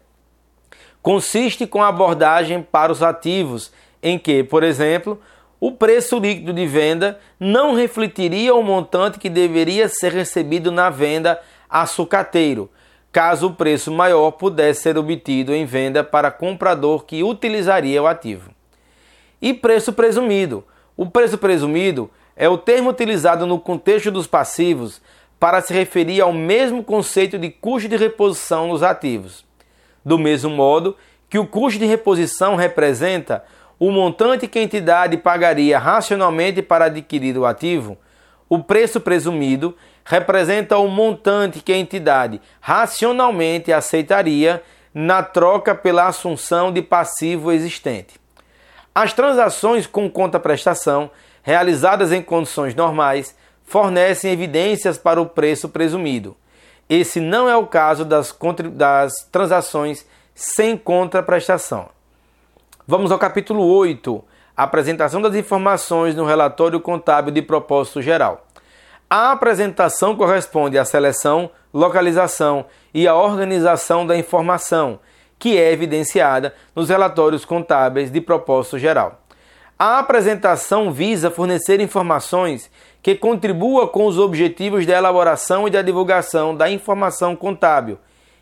consiste 1.05 1.67
com 1.67 1.83
a 1.83 1.89
abordagem 1.89 2.63
para 2.63 2.91
os 2.91 3.03
ativos, 3.03 3.71
em 4.01 4.17
que, 4.17 4.43
por 4.43 4.63
exemplo, 4.63 5.21
o 5.59 5.71
preço 5.71 6.17
líquido 6.17 6.51
de 6.51 6.65
venda 6.65 7.19
não 7.39 7.75
refletiria 7.75 8.55
o 8.55 8.63
montante 8.63 9.19
que 9.19 9.29
deveria 9.29 9.87
ser 9.87 10.11
recebido 10.11 10.71
na 10.71 10.89
venda 10.89 11.39
a 11.69 11.85
sucateiro, 11.85 12.71
caso 13.11 13.49
o 13.49 13.53
preço 13.53 13.91
maior 13.91 14.31
pudesse 14.31 14.81
ser 14.81 14.97
obtido 14.97 15.53
em 15.53 15.63
venda 15.63 16.03
para 16.03 16.31
comprador 16.31 17.05
que 17.05 17.21
utilizaria 17.21 18.01
o 18.01 18.07
ativo. 18.07 18.49
E 19.39 19.53
preço 19.53 19.93
presumido. 19.93 20.63
O 20.97 21.05
preço 21.05 21.37
presumido 21.37 22.09
é 22.35 22.49
o 22.49 22.57
termo 22.57 22.89
utilizado 22.89 23.45
no 23.45 23.59
contexto 23.59 24.09
dos 24.09 24.25
passivos 24.25 24.99
para 25.39 25.61
se 25.61 25.71
referir 25.71 26.19
ao 26.21 26.33
mesmo 26.33 26.83
conceito 26.83 27.37
de 27.37 27.51
custo 27.51 27.87
de 27.87 27.95
reposição 27.95 28.69
nos 28.69 28.81
ativos. 28.81 29.44
Do 30.05 30.19
mesmo 30.19 30.51
modo 30.51 30.95
que 31.27 31.39
o 31.39 31.47
custo 31.47 31.79
de 31.79 31.85
reposição 31.85 32.55
representa 32.55 33.43
o 33.79 33.91
montante 33.91 34.47
que 34.47 34.59
a 34.59 34.61
entidade 34.61 35.17
pagaria 35.17 35.79
racionalmente 35.79 36.61
para 36.61 36.85
adquirir 36.85 37.37
o 37.37 37.45
ativo, 37.45 37.97
o 38.47 38.59
preço 38.59 39.01
presumido 39.01 39.75
representa 40.05 40.77
o 40.77 40.87
montante 40.87 41.59
que 41.59 41.73
a 41.73 41.77
entidade 41.77 42.39
racionalmente 42.61 43.73
aceitaria 43.73 44.61
na 44.93 45.23
troca 45.23 45.73
pela 45.73 46.07
assunção 46.07 46.71
de 46.71 46.81
passivo 46.81 47.51
existente. 47.51 48.19
As 48.93 49.11
transações 49.11 49.87
com 49.87 50.09
conta-prestação, 50.09 51.09
realizadas 51.43 52.13
em 52.13 52.21
condições 52.21 52.73
normais, 52.75 53.35
fornecem 53.65 54.31
evidências 54.31 54.97
para 54.97 55.19
o 55.19 55.25
preço 55.25 55.67
presumido. 55.67 56.37
Esse 56.89 57.19
não 57.19 57.49
é 57.49 57.57
o 57.57 57.65
caso 57.65 58.05
das, 58.05 58.35
das 58.73 59.13
transações 59.31 60.05
sem 60.35 60.77
contraprestação. 60.77 61.89
Vamos 62.87 63.11
ao 63.11 63.17
capítulo 63.17 63.63
8, 63.63 64.23
apresentação 64.55 65.19
das 65.19 65.33
informações 65.33 66.15
no 66.15 66.25
relatório 66.25 66.79
contábil 66.79 67.33
de 67.33 67.41
propósito 67.41 68.01
geral. 68.01 68.45
A 69.09 69.31
apresentação 69.31 70.15
corresponde 70.15 70.77
à 70.77 70.85
seleção, 70.85 71.49
localização 71.73 72.65
e 72.93 73.07
à 73.07 73.15
organização 73.15 74.05
da 74.05 74.15
informação, 74.15 74.99
que 75.39 75.57
é 75.57 75.71
evidenciada 75.71 76.53
nos 76.75 76.89
relatórios 76.89 77.45
contábeis 77.45 78.11
de 78.11 78.21
propósito 78.21 78.77
geral. 78.77 79.21
A 79.77 79.99
apresentação 79.99 80.91
visa 80.91 81.29
fornecer 81.29 81.81
informações 81.81 82.69
que 83.05 83.13
contribua 83.13 83.87
com 83.87 84.07
os 84.07 84.17
objetivos 84.17 84.83
da 84.83 84.97
elaboração 84.97 85.67
e 85.67 85.69
da 85.69 85.83
divulgação 85.83 86.55
da 86.55 86.71
informação 86.71 87.35
contábil 87.35 87.99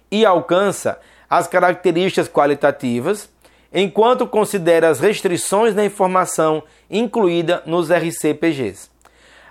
e 0.09 0.25
alcança 0.25 1.01
as 1.29 1.47
características 1.47 2.29
qualitativas, 2.29 3.29
enquanto 3.73 4.25
considera 4.25 4.87
as 4.87 5.01
restrições 5.01 5.75
da 5.75 5.83
informação 5.83 6.63
incluída 6.89 7.61
nos 7.65 7.89
RCPGs. 7.91 8.89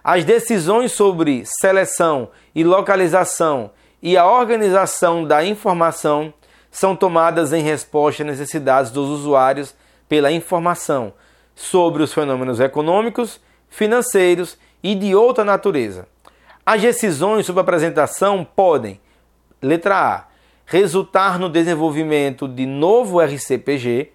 As 0.03 0.25
decisões 0.25 0.92
sobre 0.92 1.42
seleção 1.44 2.31
e 2.55 2.64
localização 2.64 3.70
e 4.03 4.16
a 4.16 4.27
organização 4.27 5.27
da 5.27 5.44
informação 5.44 6.33
são 6.70 6.96
tomadas 6.96 7.53
em 7.53 7.62
resposta 7.62 8.22
às 8.22 8.31
necessidades 8.31 8.90
dos 8.90 9.11
usuários 9.11 9.75
pela 10.09 10.33
informação 10.33 11.12
sobre 11.55 12.03
os 12.03 12.14
fenômenos 12.14 12.61
econômicos, 12.61 13.38
financeiros 13.68 14.57
e 14.83 14.95
de 14.95 15.14
outra 15.14 15.45
natureza. 15.45 16.07
As 16.64 16.81
decisões 16.81 17.47
sobre 17.47 17.61
apresentação 17.61 18.45
podem, 18.45 19.01
letra 19.61 19.97
A, 19.97 20.25
resultar 20.64 21.38
no 21.38 21.49
desenvolvimento 21.49 22.49
de 22.49 22.66
novo 22.66 23.21
RCPG, 23.21 24.12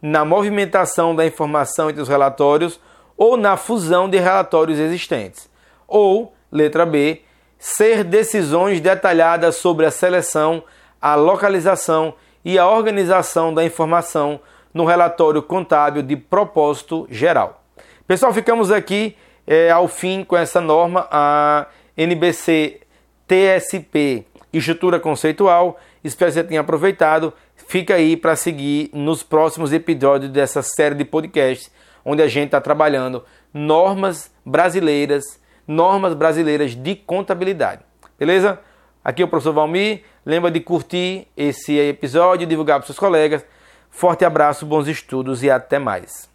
na 0.00 0.24
movimentação 0.24 1.14
da 1.14 1.26
informação 1.26 1.90
entre 1.90 2.00
os 2.00 2.08
relatórios 2.08 2.80
ou 3.16 3.36
na 3.36 3.56
fusão 3.56 4.08
de 4.08 4.18
relatórios 4.18 4.78
existentes. 4.78 5.50
Ou, 5.86 6.32
letra 6.50 6.86
B, 6.86 7.22
ser 7.58 8.02
decisões 8.02 8.80
detalhadas 8.80 9.56
sobre 9.56 9.84
a 9.84 9.90
seleção, 9.90 10.62
a 11.02 11.14
localização 11.14 12.14
e 12.42 12.58
a 12.58 12.66
organização 12.66 13.52
da 13.52 13.62
informação 13.62 14.40
no 14.72 14.84
relatório 14.84 15.42
contábil 15.42 16.02
de 16.02 16.16
propósito 16.16 17.06
geral. 17.10 17.62
Pessoal, 18.06 18.32
ficamos 18.32 18.70
aqui 18.72 19.16
é, 19.50 19.70
ao 19.70 19.88
fim 19.88 20.22
com 20.22 20.36
essa 20.36 20.60
norma, 20.60 21.08
a 21.10 21.66
NBC 21.96 22.80
TSP 23.26 24.24
Estrutura 24.52 24.98
Conceitual 24.98 25.78
Espero 26.02 26.30
que 26.30 26.34
você 26.34 26.44
tenha 26.44 26.60
aproveitado. 26.60 27.32
Fica 27.54 27.94
aí 27.94 28.16
para 28.16 28.34
seguir 28.34 28.90
nos 28.92 29.22
próximos 29.22 29.72
episódios 29.72 30.30
dessa 30.30 30.62
série 30.62 30.94
de 30.94 31.04
podcasts, 31.04 31.70
onde 32.04 32.22
a 32.22 32.28
gente 32.28 32.46
está 32.46 32.60
trabalhando 32.60 33.22
normas 33.52 34.32
brasileiras, 34.44 35.40
normas 35.68 36.14
brasileiras 36.14 36.74
de 36.74 36.96
contabilidade. 36.96 37.82
Beleza? 38.18 38.58
Aqui 39.04 39.22
é 39.22 39.24
o 39.24 39.28
professor 39.28 39.52
Valmir. 39.52 40.02
Lembra 40.24 40.50
de 40.50 40.60
curtir 40.60 41.26
esse 41.36 41.78
episódio, 41.78 42.46
divulgar 42.46 42.78
para 42.78 42.86
seus 42.86 42.98
colegas. 42.98 43.44
Forte 43.90 44.24
abraço, 44.24 44.64
bons 44.64 44.88
estudos 44.88 45.42
e 45.42 45.50
até 45.50 45.78
mais. 45.78 46.29